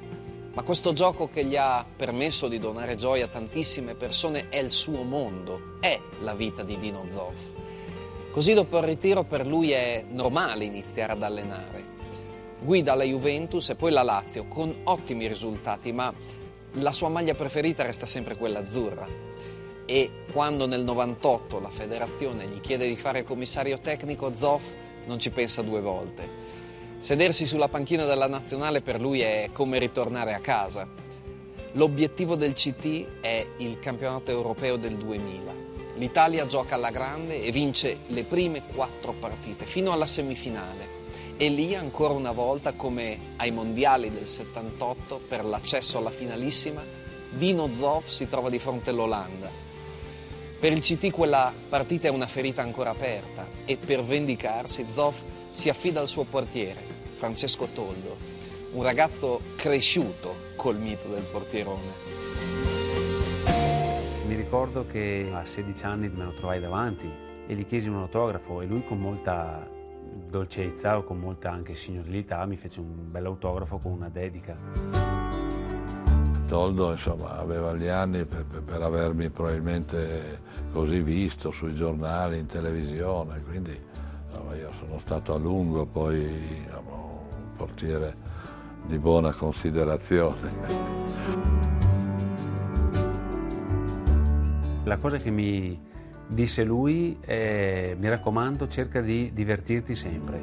Ma 0.56 0.62
questo 0.62 0.94
gioco 0.94 1.28
che 1.28 1.44
gli 1.44 1.54
ha 1.54 1.84
permesso 1.84 2.48
di 2.48 2.58
donare 2.58 2.96
gioia 2.96 3.26
a 3.26 3.28
tantissime 3.28 3.94
persone 3.94 4.48
è 4.48 4.56
il 4.56 4.70
suo 4.70 5.02
mondo, 5.02 5.76
è 5.80 6.00
la 6.20 6.32
vita 6.34 6.62
di 6.62 6.78
Dino 6.78 7.04
Zoff. 7.10 7.50
Così 8.30 8.54
dopo 8.54 8.78
il 8.78 8.84
ritiro 8.84 9.24
per 9.24 9.46
lui 9.46 9.72
è 9.72 10.06
normale 10.08 10.64
iniziare 10.64 11.12
ad 11.12 11.22
allenare. 11.22 11.84
Guida 12.60 12.94
la 12.94 13.04
Juventus 13.04 13.68
e 13.68 13.74
poi 13.74 13.92
la 13.92 14.02
Lazio 14.02 14.46
con 14.48 14.74
ottimi 14.84 15.28
risultati, 15.28 15.92
ma 15.92 16.10
la 16.72 16.92
sua 16.92 17.10
maglia 17.10 17.34
preferita 17.34 17.82
resta 17.82 18.06
sempre 18.06 18.38
quella 18.38 18.60
azzurra. 18.60 19.06
E 19.84 20.10
quando 20.32 20.66
nel 20.66 20.84
98 20.84 21.60
la 21.60 21.68
federazione 21.68 22.46
gli 22.46 22.60
chiede 22.60 22.88
di 22.88 22.96
fare 22.96 23.24
commissario 23.24 23.78
tecnico, 23.78 24.34
Zoff 24.34 24.72
non 25.04 25.18
ci 25.18 25.28
pensa 25.28 25.60
due 25.60 25.82
volte. 25.82 26.45
Sedersi 27.06 27.46
sulla 27.46 27.68
panchina 27.68 28.04
della 28.04 28.26
nazionale 28.26 28.80
per 28.80 29.00
lui 29.00 29.20
è 29.20 29.50
come 29.52 29.78
ritornare 29.78 30.34
a 30.34 30.40
casa. 30.40 30.88
L'obiettivo 31.74 32.34
del 32.34 32.52
CT 32.52 33.20
è 33.20 33.46
il 33.58 33.78
campionato 33.78 34.32
europeo 34.32 34.74
del 34.74 34.96
2000. 34.96 35.54
L'Italia 35.98 36.46
gioca 36.46 36.74
alla 36.74 36.90
grande 36.90 37.40
e 37.40 37.52
vince 37.52 37.98
le 38.08 38.24
prime 38.24 38.64
quattro 38.74 39.12
partite 39.12 39.66
fino 39.66 39.92
alla 39.92 40.06
semifinale. 40.06 40.88
E 41.36 41.48
lì 41.48 41.76
ancora 41.76 42.12
una 42.12 42.32
volta, 42.32 42.72
come 42.72 43.34
ai 43.36 43.52
mondiali 43.52 44.10
del 44.10 44.26
78 44.26 45.20
per 45.28 45.44
l'accesso 45.44 45.98
alla 45.98 46.10
finalissima, 46.10 46.82
Dino 47.30 47.70
Zoff 47.72 48.08
si 48.08 48.26
trova 48.26 48.50
di 48.50 48.58
fronte 48.58 48.90
all'Olanda. 48.90 49.48
Per 50.58 50.72
il 50.72 50.80
CT 50.80 51.12
quella 51.12 51.54
partita 51.68 52.08
è 52.08 52.10
una 52.10 52.26
ferita 52.26 52.62
ancora 52.62 52.90
aperta 52.90 53.46
e 53.64 53.76
per 53.76 54.02
vendicarsi 54.02 54.86
Zoff 54.90 55.22
si 55.52 55.68
affida 55.68 56.00
al 56.00 56.08
suo 56.08 56.24
portiere, 56.24 56.95
Francesco 57.16 57.66
Toldo, 57.72 58.16
un 58.72 58.82
ragazzo 58.82 59.40
cresciuto 59.56 60.34
col 60.54 60.78
mito 60.78 61.08
del 61.08 61.22
portierone. 61.22 62.14
Mi 64.26 64.34
ricordo 64.34 64.86
che 64.86 65.30
a 65.32 65.46
16 65.46 65.84
anni 65.84 66.08
me 66.08 66.24
lo 66.24 66.32
trovai 66.32 66.60
davanti 66.60 67.10
e 67.46 67.54
gli 67.54 67.66
chiesi 67.66 67.88
un 67.88 67.96
autografo 67.96 68.60
e 68.60 68.66
lui 68.66 68.84
con 68.84 69.00
molta 69.00 69.66
dolcezza 70.28 70.98
o 70.98 71.04
con 71.04 71.18
molta 71.18 71.50
anche 71.50 71.74
signorilità 71.74 72.44
mi 72.44 72.56
fece 72.56 72.80
un 72.80 73.10
bel 73.10 73.24
autografo 73.24 73.78
con 73.78 73.92
una 73.92 74.10
dedica. 74.10 74.56
Toldo 76.46 76.92
insomma, 76.92 77.38
aveva 77.38 77.72
gli 77.72 77.88
anni 77.88 78.24
per, 78.24 78.44
per, 78.44 78.62
per, 78.62 78.82
avermi 78.82 79.30
probabilmente 79.30 80.40
così 80.70 81.00
visto 81.00 81.50
sui 81.50 81.74
giornali, 81.74 82.38
in 82.38 82.46
televisione, 82.46 83.42
quindi 83.42 83.76
insomma, 84.28 84.54
io 84.54 84.70
sono 84.78 84.98
stato 84.98 85.34
a 85.34 85.38
lungo 85.38 85.86
poi 85.86 86.22
insomma, 86.22 87.05
portiere 87.56 88.16
di 88.86 88.98
buona 88.98 89.32
considerazione. 89.32 90.94
La 94.84 94.96
cosa 94.98 95.16
che 95.16 95.30
mi 95.30 95.80
disse 96.28 96.62
lui 96.62 97.16
è 97.20 97.96
mi 97.98 98.08
raccomando 98.08 98.68
cerca 98.68 99.00
di 99.00 99.32
divertirti 99.32 99.96
sempre. 99.96 100.40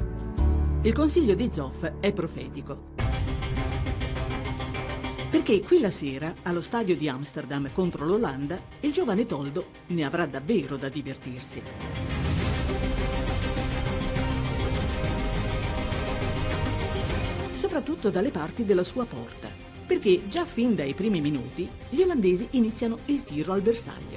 Il 0.82 0.92
consiglio 0.92 1.34
di 1.34 1.48
Zoff 1.50 1.90
è 2.00 2.12
profetico. 2.12 2.92
Perché 5.30 5.62
qui 5.62 5.80
la 5.80 5.90
sera, 5.90 6.34
allo 6.42 6.60
stadio 6.60 6.96
di 6.96 7.08
Amsterdam 7.08 7.72
contro 7.72 8.04
l'Olanda, 8.04 8.58
il 8.80 8.92
giovane 8.92 9.26
Toldo 9.26 9.66
ne 9.88 10.04
avrà 10.04 10.26
davvero 10.26 10.76
da 10.76 10.88
divertirsi. 10.88 11.62
Soprattutto 17.74 18.08
dalle 18.08 18.30
parti 18.30 18.64
della 18.64 18.84
sua 18.84 19.04
porta, 19.04 19.48
perché 19.84 20.28
già 20.28 20.44
fin 20.44 20.76
dai 20.76 20.94
primi 20.94 21.20
minuti 21.20 21.68
gli 21.88 22.02
olandesi 22.02 22.46
iniziano 22.52 23.00
il 23.06 23.24
tiro 23.24 23.52
al 23.52 23.62
bersaglio. 23.62 24.16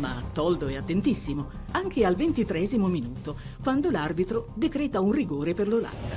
Ma 0.00 0.20
Toldo 0.32 0.66
è 0.66 0.74
attentissimo, 0.74 1.48
anche 1.70 2.04
al 2.04 2.16
ventitresimo 2.16 2.88
minuto, 2.88 3.36
quando 3.62 3.88
l'arbitro 3.92 4.48
decreta 4.54 4.98
un 4.98 5.12
rigore 5.12 5.54
per 5.54 5.68
l'Olanda. 5.68 6.16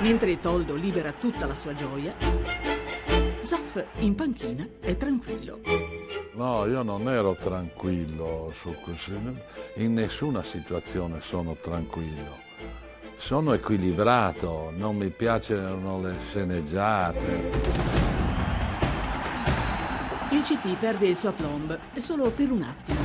Mentre 0.00 0.40
Toldo 0.40 0.74
libera 0.74 1.12
tutta 1.12 1.46
la 1.46 1.54
sua 1.54 1.72
gioia, 1.76 2.16
Zoff 3.44 3.84
in 4.00 4.14
panchina 4.14 4.64
è 4.80 4.96
tranquillo. 4.96 5.89
No, 6.40 6.64
io 6.64 6.82
non 6.82 7.06
ero 7.06 7.34
tranquillo 7.34 8.50
su 8.58 8.74
questo. 8.82 9.12
In 9.74 9.92
nessuna 9.92 10.42
situazione 10.42 11.20
sono 11.20 11.54
tranquillo. 11.60 12.38
Sono 13.18 13.52
equilibrato, 13.52 14.72
non 14.74 14.96
mi 14.96 15.10
piacciono 15.10 16.00
le 16.00 16.16
sceneggiate. 16.18 17.50
Il 20.30 20.40
CT 20.40 20.78
perde 20.78 21.08
il 21.08 21.16
suo 21.16 21.28
aplomb 21.28 21.78
solo 21.98 22.30
per 22.30 22.50
un 22.50 22.62
attimo. 22.62 23.00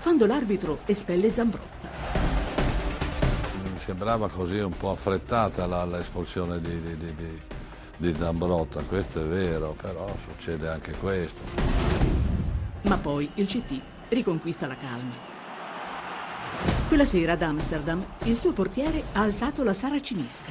Quando 0.00 0.26
l'arbitro 0.26 0.78
espelle 0.84 1.32
Zambrotta 1.32 1.88
sembrava 3.78 4.28
così 4.28 4.58
un 4.58 4.76
po' 4.76 4.90
affrettata 4.90 5.66
la, 5.66 5.84
l'espulsione 5.86 6.60
di, 6.60 6.80
di, 6.80 6.96
di, 7.16 7.40
di, 8.00 8.14
Zambrotta, 8.14 8.82
questo 8.82 9.20
è 9.20 9.24
vero, 9.24 9.76
però 9.80 10.12
succede 10.24 10.68
anche 10.68 10.92
questo. 10.92 11.42
Ma 12.82 12.96
poi 12.96 13.30
il 13.34 13.46
CT 13.46 13.80
riconquista 14.08 14.66
la 14.66 14.76
calma. 14.76 15.28
Quella 16.88 17.04
sera 17.04 17.34
ad 17.34 17.42
Amsterdam 17.42 18.04
il 18.24 18.36
suo 18.36 18.52
portiere 18.52 19.04
ha 19.12 19.20
alzato 19.20 19.62
la 19.62 19.74
saracinesca. 19.74 20.50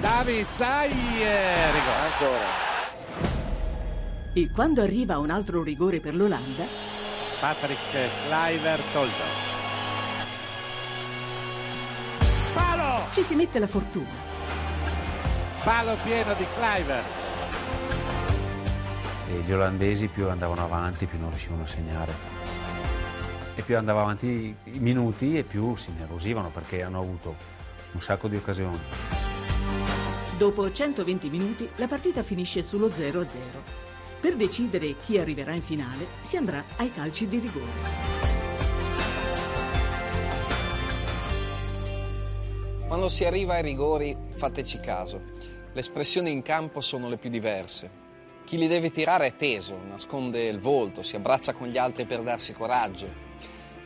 David 0.00 0.46
Zaire, 0.56 1.72
rigore. 1.72 2.00
Ancora. 2.10 2.72
E 4.32 4.50
quando 4.50 4.82
arriva 4.82 5.18
un 5.18 5.30
altro 5.30 5.62
rigore 5.62 6.00
per 6.00 6.14
l'Olanda, 6.14 6.66
Patrick 7.38 7.78
Cliver 8.26 8.80
Toldo. 8.92 9.53
Ci 13.14 13.22
si 13.22 13.36
mette 13.36 13.60
la 13.60 13.68
fortuna. 13.68 14.08
Palo 15.62 15.96
pieno 16.02 16.34
di 16.34 16.44
Cliver. 16.56 17.04
E 19.30 19.34
gli 19.38 19.52
olandesi 19.52 20.08
più 20.08 20.28
andavano 20.28 20.64
avanti, 20.64 21.06
più 21.06 21.20
non 21.20 21.28
riuscivano 21.28 21.62
a 21.62 21.66
segnare. 21.68 22.12
E 23.54 23.62
più 23.62 23.78
andava 23.78 24.00
avanti 24.00 24.56
i 24.64 24.78
minuti 24.80 25.38
e 25.38 25.44
più 25.44 25.76
si 25.76 25.92
nervosivano 25.96 26.50
perché 26.50 26.82
hanno 26.82 26.98
avuto 26.98 27.36
un 27.92 28.00
sacco 28.00 28.26
di 28.26 28.34
occasioni. 28.34 28.80
Dopo 30.36 30.72
120 30.72 31.30
minuti 31.30 31.70
la 31.76 31.86
partita 31.86 32.24
finisce 32.24 32.64
sullo 32.64 32.88
0-0. 32.88 33.26
Per 34.18 34.34
decidere 34.34 34.96
chi 34.98 35.20
arriverà 35.20 35.52
in 35.52 35.62
finale 35.62 36.04
si 36.22 36.36
andrà 36.36 36.64
ai 36.78 36.90
calci 36.90 37.28
di 37.28 37.38
rigore. 37.38 38.23
Quando 42.94 43.10
si 43.10 43.24
arriva 43.24 43.54
ai 43.54 43.62
rigori, 43.62 44.16
fateci 44.36 44.78
caso, 44.78 45.20
le 45.72 45.80
espressioni 45.80 46.30
in 46.30 46.42
campo 46.42 46.80
sono 46.80 47.08
le 47.08 47.16
più 47.16 47.28
diverse. 47.28 47.90
Chi 48.44 48.56
li 48.56 48.68
deve 48.68 48.92
tirare 48.92 49.26
è 49.26 49.34
teso, 49.34 49.76
nasconde 49.84 50.44
il 50.46 50.60
volto, 50.60 51.02
si 51.02 51.16
abbraccia 51.16 51.54
con 51.54 51.66
gli 51.66 51.76
altri 51.76 52.06
per 52.06 52.22
darsi 52.22 52.52
coraggio. 52.52 53.08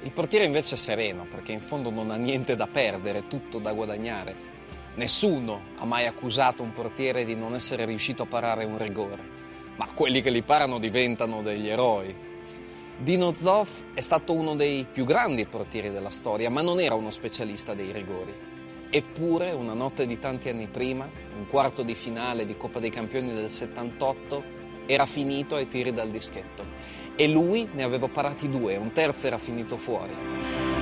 Il 0.02 0.10
portiere 0.10 0.44
invece 0.44 0.74
è 0.74 0.78
sereno, 0.78 1.26
perché 1.26 1.52
in 1.52 1.62
fondo 1.62 1.88
non 1.88 2.10
ha 2.10 2.16
niente 2.16 2.54
da 2.54 2.66
perdere, 2.66 3.26
tutto 3.28 3.58
da 3.58 3.72
guadagnare. 3.72 4.36
Nessuno 4.96 5.62
ha 5.78 5.86
mai 5.86 6.04
accusato 6.04 6.62
un 6.62 6.74
portiere 6.74 7.24
di 7.24 7.34
non 7.34 7.54
essere 7.54 7.86
riuscito 7.86 8.24
a 8.24 8.26
parare 8.26 8.66
un 8.66 8.76
rigore, 8.76 9.22
ma 9.76 9.90
quelli 9.94 10.20
che 10.20 10.28
li 10.28 10.42
parano 10.42 10.78
diventano 10.78 11.40
degli 11.40 11.70
eroi. 11.70 12.14
Dino 12.98 13.32
Zoff 13.32 13.84
è 13.94 14.02
stato 14.02 14.34
uno 14.34 14.54
dei 14.54 14.84
più 14.84 15.06
grandi 15.06 15.46
portieri 15.46 15.88
della 15.88 16.10
storia, 16.10 16.50
ma 16.50 16.60
non 16.60 16.78
era 16.78 16.94
uno 16.94 17.10
specialista 17.10 17.72
dei 17.72 17.90
rigori. 17.90 18.47
Eppure, 18.90 19.52
una 19.52 19.74
notte 19.74 20.06
di 20.06 20.18
tanti 20.18 20.48
anni 20.48 20.66
prima, 20.66 21.06
un 21.36 21.46
quarto 21.48 21.82
di 21.82 21.94
finale 21.94 22.46
di 22.46 22.56
Coppa 22.56 22.78
dei 22.78 22.88
Campioni 22.88 23.34
del 23.34 23.50
78, 23.50 24.56
era 24.86 25.04
finito 25.04 25.56
ai 25.56 25.68
tiri 25.68 25.92
dal 25.92 26.10
dischetto 26.10 26.64
e 27.14 27.28
lui 27.28 27.68
ne 27.74 27.82
aveva 27.82 28.08
parati 28.08 28.48
due, 28.48 28.76
un 28.76 28.92
terzo 28.92 29.26
era 29.26 29.36
finito 29.36 29.76
fuori. 29.76 30.77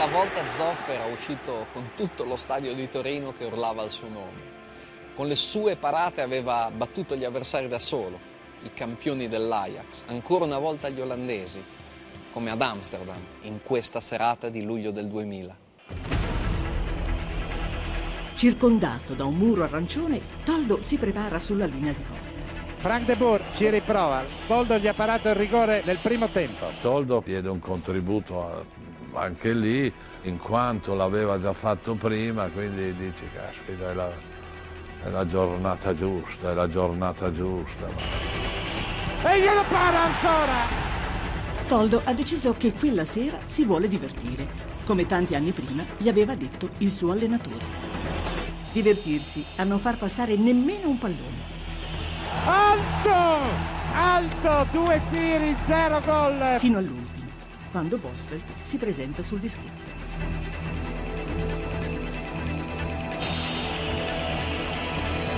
Quella 0.00 0.16
volta 0.16 0.50
Zoff 0.52 0.88
era 0.88 1.04
uscito 1.04 1.66
con 1.74 1.90
tutto 1.94 2.24
lo 2.24 2.36
stadio 2.36 2.72
di 2.72 2.88
Torino 2.88 3.34
che 3.36 3.44
urlava 3.44 3.82
il 3.82 3.90
suo 3.90 4.08
nome. 4.08 5.12
Con 5.14 5.26
le 5.26 5.36
sue 5.36 5.76
parate 5.76 6.22
aveva 6.22 6.70
battuto 6.74 7.16
gli 7.16 7.24
avversari 7.24 7.68
da 7.68 7.78
solo, 7.78 8.18
i 8.62 8.72
campioni 8.72 9.28
dell'Ajax, 9.28 10.04
ancora 10.06 10.46
una 10.46 10.56
volta 10.56 10.88
gli 10.88 11.02
olandesi, 11.02 11.62
come 12.32 12.48
ad 12.48 12.62
Amsterdam 12.62 13.22
in 13.42 13.62
questa 13.62 14.00
serata 14.00 14.48
di 14.48 14.62
luglio 14.62 14.90
del 14.90 15.06
2000. 15.06 15.56
Circondato 18.36 19.12
da 19.12 19.26
un 19.26 19.34
muro 19.34 19.64
arancione, 19.64 20.22
Toldo 20.46 20.80
si 20.80 20.96
prepara 20.96 21.38
sulla 21.38 21.66
linea 21.66 21.92
di 21.92 22.02
porta. 22.02 22.28
Frank 22.78 23.04
De 23.04 23.16
Boer 23.16 23.44
ci 23.54 23.68
riprova. 23.68 24.24
Toldo 24.46 24.78
gli 24.78 24.86
ha 24.86 24.94
parato 24.94 25.28
il 25.28 25.34
rigore 25.34 25.82
nel 25.84 25.98
primo 25.98 26.30
tempo. 26.30 26.70
Toldo 26.80 27.20
chiede 27.20 27.50
un 27.50 27.58
contributo 27.58 28.40
a- 28.42 28.88
anche 29.14 29.52
lì, 29.52 29.92
in 30.22 30.38
quanto 30.38 30.94
l'aveva 30.94 31.38
già 31.38 31.52
fatto 31.52 31.94
prima, 31.94 32.48
quindi 32.48 32.94
dice, 32.94 33.28
caspita, 33.32 33.90
è 33.90 33.94
la, 33.94 34.10
è 35.02 35.08
la 35.08 35.26
giornata 35.26 35.94
giusta, 35.94 36.50
è 36.50 36.54
la 36.54 36.68
giornata 36.68 37.32
giusta. 37.32 37.86
E 39.22 39.40
glielo 39.40 39.64
para 39.68 40.04
ancora! 40.04 40.88
Toldo 41.66 42.02
ha 42.04 42.12
deciso 42.14 42.54
che 42.56 42.72
quella 42.72 43.04
sera 43.04 43.38
si 43.46 43.64
vuole 43.64 43.86
divertire, 43.86 44.48
come 44.84 45.06
tanti 45.06 45.34
anni 45.34 45.52
prima 45.52 45.84
gli 45.98 46.08
aveva 46.08 46.34
detto 46.34 46.70
il 46.78 46.90
suo 46.90 47.12
allenatore. 47.12 47.64
Divertirsi 48.72 49.44
a 49.56 49.64
non 49.64 49.78
far 49.78 49.96
passare 49.96 50.36
nemmeno 50.36 50.88
un 50.88 50.98
pallone. 50.98 51.58
Alto! 52.44 53.68
Alto! 53.94 54.66
Due 54.72 55.00
tiri, 55.10 55.56
zero 55.66 56.00
gol! 56.00 56.56
Fino 56.58 56.78
all'ultimo, 56.78 56.99
quando 57.70 57.98
Boswell 57.98 58.42
si 58.62 58.76
presenta 58.78 59.22
sul 59.22 59.38
dischetto. 59.38 59.90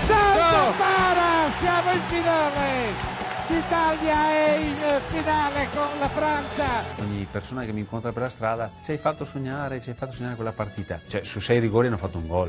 Toldo 0.06 0.72
para! 0.76 1.50
Siamo 1.58 1.92
in 1.92 2.00
finale! 2.02 3.10
L'Italia 3.48 4.30
è 4.30 4.56
in 4.56 5.00
finale 5.08 5.68
con 5.74 5.98
la 5.98 6.08
Francia! 6.08 6.84
Ogni 7.00 7.26
persona 7.30 7.64
che 7.64 7.72
mi 7.72 7.80
incontra 7.80 8.12
per 8.12 8.22
la 8.22 8.28
strada 8.30 8.70
ci 8.84 8.92
hai 8.92 8.98
fatto 8.98 9.24
sognare, 9.24 9.80
ci 9.80 9.90
hai 9.90 9.94
fatto 9.94 10.12
sognare 10.12 10.34
quella 10.36 10.52
partita. 10.52 11.00
Cioè, 11.06 11.24
su 11.24 11.40
sei 11.40 11.58
rigori 11.60 11.88
hanno 11.88 11.96
fatto 11.98 12.18
un 12.18 12.26
gol. 12.26 12.48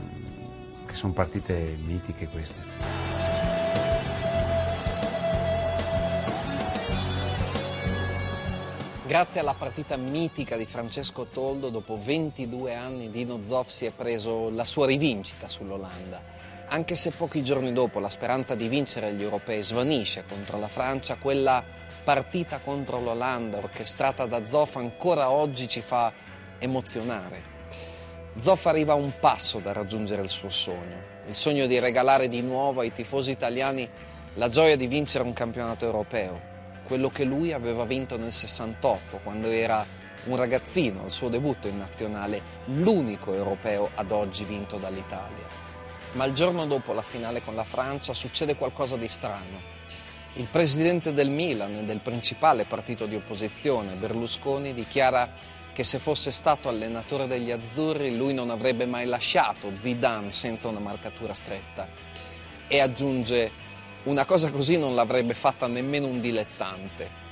Mm, 0.00 0.86
Che 0.86 0.94
sono 0.94 1.12
partite 1.12 1.76
mitiche 1.84 2.26
queste. 2.28 3.07
Grazie 9.08 9.40
alla 9.40 9.54
partita 9.54 9.96
mitica 9.96 10.58
di 10.58 10.66
Francesco 10.66 11.28
Toldo, 11.32 11.70
dopo 11.70 11.96
22 11.98 12.74
anni 12.74 13.08
Dino 13.08 13.40
Zoff 13.42 13.70
si 13.70 13.86
è 13.86 13.90
preso 13.90 14.50
la 14.50 14.66
sua 14.66 14.84
rivincita 14.84 15.48
sull'Olanda. 15.48 16.20
Anche 16.66 16.94
se 16.94 17.12
pochi 17.12 17.42
giorni 17.42 17.72
dopo 17.72 18.00
la 18.00 18.10
speranza 18.10 18.54
di 18.54 18.68
vincere 18.68 19.14
gli 19.14 19.22
europei 19.22 19.62
svanisce 19.62 20.24
contro 20.28 20.58
la 20.58 20.66
Francia, 20.66 21.16
quella 21.16 21.64
partita 22.04 22.58
contro 22.58 23.00
l'Olanda 23.00 23.56
orchestrata 23.56 24.26
da 24.26 24.46
Zoff 24.46 24.76
ancora 24.76 25.30
oggi 25.30 25.68
ci 25.68 25.80
fa 25.80 26.12
emozionare. 26.58 27.42
Zoff 28.36 28.66
arriva 28.66 28.92
a 28.92 28.96
un 28.96 29.10
passo 29.18 29.58
da 29.58 29.72
raggiungere 29.72 30.20
il 30.20 30.28
suo 30.28 30.50
sogno, 30.50 31.02
il 31.26 31.34
sogno 31.34 31.66
di 31.66 31.78
regalare 31.78 32.28
di 32.28 32.42
nuovo 32.42 32.80
ai 32.80 32.92
tifosi 32.92 33.30
italiani 33.30 33.88
la 34.34 34.50
gioia 34.50 34.76
di 34.76 34.86
vincere 34.86 35.24
un 35.24 35.32
campionato 35.32 35.86
europeo, 35.86 36.56
quello 36.88 37.10
che 37.10 37.24
lui 37.24 37.52
aveva 37.52 37.84
vinto 37.84 38.16
nel 38.16 38.32
68 38.32 39.20
quando 39.22 39.48
era 39.48 39.84
un 40.24 40.36
ragazzino 40.36 41.04
al 41.04 41.10
suo 41.10 41.28
debutto 41.28 41.68
in 41.68 41.76
nazionale, 41.76 42.40
l'unico 42.64 43.34
europeo 43.34 43.90
ad 43.94 44.10
oggi 44.10 44.44
vinto 44.44 44.78
dall'Italia. 44.78 45.46
Ma 46.12 46.24
il 46.24 46.32
giorno 46.32 46.64
dopo 46.64 46.94
la 46.94 47.02
finale 47.02 47.42
con 47.42 47.54
la 47.54 47.64
Francia 47.64 48.14
succede 48.14 48.56
qualcosa 48.56 48.96
di 48.96 49.08
strano. 49.08 49.60
Il 50.34 50.46
presidente 50.50 51.12
del 51.12 51.28
Milan 51.28 51.74
e 51.76 51.84
del 51.84 52.00
principale 52.00 52.64
partito 52.64 53.04
di 53.04 53.16
opposizione, 53.16 53.94
Berlusconi, 53.94 54.72
dichiara 54.72 55.30
che 55.74 55.84
se 55.84 55.98
fosse 55.98 56.32
stato 56.32 56.68
allenatore 56.68 57.26
degli 57.26 57.50
azzurri 57.50 58.16
lui 58.16 58.32
non 58.32 58.48
avrebbe 58.48 58.86
mai 58.86 59.04
lasciato 59.04 59.72
Zidane 59.76 60.30
senza 60.30 60.68
una 60.68 60.80
marcatura 60.80 61.34
stretta. 61.34 61.86
E 62.66 62.80
aggiunge 62.80 63.67
una 64.04 64.24
cosa 64.24 64.50
così 64.50 64.78
non 64.78 64.94
l'avrebbe 64.94 65.34
fatta 65.34 65.66
nemmeno 65.66 66.06
un 66.06 66.20
dilettante. 66.20 67.26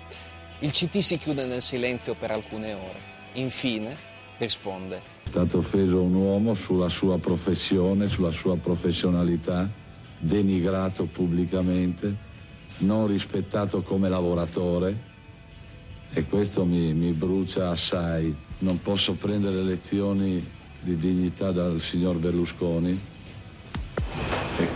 Il 0.60 0.70
CT 0.70 0.98
si 0.98 1.18
chiude 1.18 1.44
nel 1.44 1.62
silenzio 1.62 2.14
per 2.14 2.30
alcune 2.30 2.72
ore. 2.72 3.14
Infine 3.34 3.96
risponde. 4.38 4.96
È 5.24 5.28
stato 5.28 5.58
offeso 5.58 6.00
un 6.02 6.14
uomo 6.14 6.54
sulla 6.54 6.88
sua 6.88 7.18
professione, 7.18 8.08
sulla 8.08 8.30
sua 8.30 8.56
professionalità, 8.56 9.68
denigrato 10.18 11.04
pubblicamente, 11.04 12.14
non 12.78 13.06
rispettato 13.06 13.82
come 13.82 14.08
lavoratore 14.08 15.14
e 16.12 16.24
questo 16.24 16.64
mi, 16.64 16.92
mi 16.92 17.12
brucia 17.12 17.70
assai. 17.70 18.34
Non 18.58 18.80
posso 18.80 19.12
prendere 19.14 19.62
lezioni 19.62 20.44
di 20.80 20.96
dignità 20.96 21.52
dal 21.52 21.80
signor 21.80 22.16
Berlusconi 22.16 23.14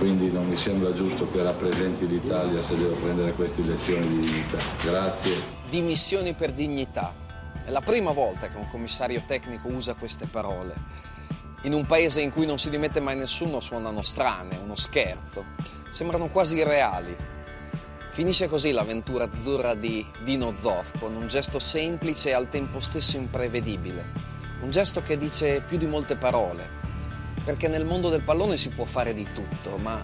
quindi 0.01 0.33
non 0.33 0.49
mi 0.49 0.57
sembra 0.57 0.95
giusto 0.95 1.31
che 1.31 1.43
rappresenti 1.43 2.07
l'Italia 2.07 2.63
se 2.63 2.75
devo 2.75 2.95
prendere 2.95 3.35
queste 3.35 3.61
lezioni 3.61 4.09
di 4.09 4.21
dignità. 4.21 4.57
Grazie. 4.83 5.35
Dimissioni 5.69 6.33
per 6.33 6.55
dignità. 6.55 7.13
È 7.63 7.71
la 7.71 7.83
prima 7.83 8.11
volta 8.11 8.49
che 8.49 8.57
un 8.57 8.67
commissario 8.71 9.23
tecnico 9.27 9.69
usa 9.69 9.93
queste 9.93 10.25
parole. 10.25 10.75
In 11.65 11.75
un 11.75 11.85
paese 11.85 12.23
in 12.23 12.31
cui 12.31 12.47
non 12.47 12.59
si 12.59 12.71
dimette 12.71 12.99
mai 12.99 13.15
nessuno 13.15 13.61
suonano 13.61 14.03
strane, 14.03 14.57
uno 14.57 14.75
scherzo. 14.75 15.45
Sembrano 15.91 16.31
quasi 16.31 16.57
irreali. 16.57 17.15
Finisce 18.13 18.49
così 18.49 18.71
l'avventura 18.71 19.25
azzurra 19.25 19.75
di 19.75 20.05
Dino 20.25 20.57
Zoff 20.57 20.99
con 20.99 21.15
un 21.15 21.29
gesto 21.29 21.59
semplice 21.59 22.31
e 22.31 22.33
al 22.33 22.49
tempo 22.49 22.81
stesso 22.81 23.19
imprevedibile. 23.19 24.07
Un 24.63 24.71
gesto 24.71 25.03
che 25.03 25.19
dice 25.19 25.61
più 25.61 25.77
di 25.77 25.87
molte 25.87 26.17
parole. 26.17 26.80
Perché 27.45 27.68
nel 27.68 27.84
mondo 27.84 28.09
del 28.09 28.22
pallone 28.22 28.57
si 28.57 28.68
può 28.68 28.84
fare 28.84 29.14
di 29.14 29.26
tutto, 29.32 29.76
ma 29.76 30.03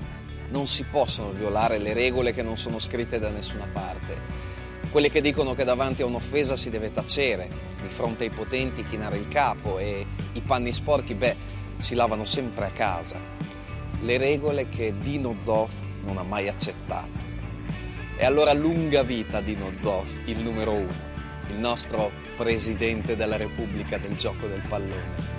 non 0.49 0.66
si 0.66 0.84
possono 0.84 1.32
violare 1.32 1.78
le 1.78 1.93
regole 1.93 2.32
che 2.32 2.43
non 2.43 2.57
sono 2.57 2.78
scritte 2.78 3.18
da 3.18 3.30
nessuna 3.30 3.68
parte. 3.72 4.55
Quelle 4.91 5.11
che 5.11 5.20
dicono 5.20 5.55
che 5.55 5.64
davanti 5.64 6.03
a 6.03 6.07
un'offesa 6.07 6.57
si 6.57 6.70
deve 6.70 6.93
tacere, 6.93 7.49
di 7.82 7.89
fronte 7.89 8.24
ai 8.24 8.30
potenti 8.30 8.84
chinare 8.84 9.18
il 9.18 9.28
capo 9.28 9.78
e 9.78 10.07
i 10.32 10.41
panni 10.41 10.72
sporchi, 10.72 11.14
beh, 11.14 11.37
si 11.78 11.95
lavano 11.95 12.24
sempre 12.24 12.66
a 12.66 12.70
casa. 12.70 13.18
Le 14.01 14.16
regole 14.16 14.68
che 14.68 14.95
Dino 14.97 15.37
Zoff 15.43 15.72
non 16.05 16.18
ha 16.18 16.22
mai 16.22 16.49
accettato. 16.49 17.24
E 18.16 18.24
allora 18.24 18.55
lunga 18.55 19.03
vita 19.03 19.41
Dino 19.41 19.72
Zoff, 19.76 20.09
il 20.24 20.39
numero 20.39 20.72
uno, 20.72 20.95
il 21.49 21.57
nostro 21.57 22.11
presidente 22.37 23.16
della 23.16 23.37
Repubblica 23.37 23.99
del 23.99 24.16
gioco 24.16 24.47
del 24.47 24.62
pallone. 24.66 25.34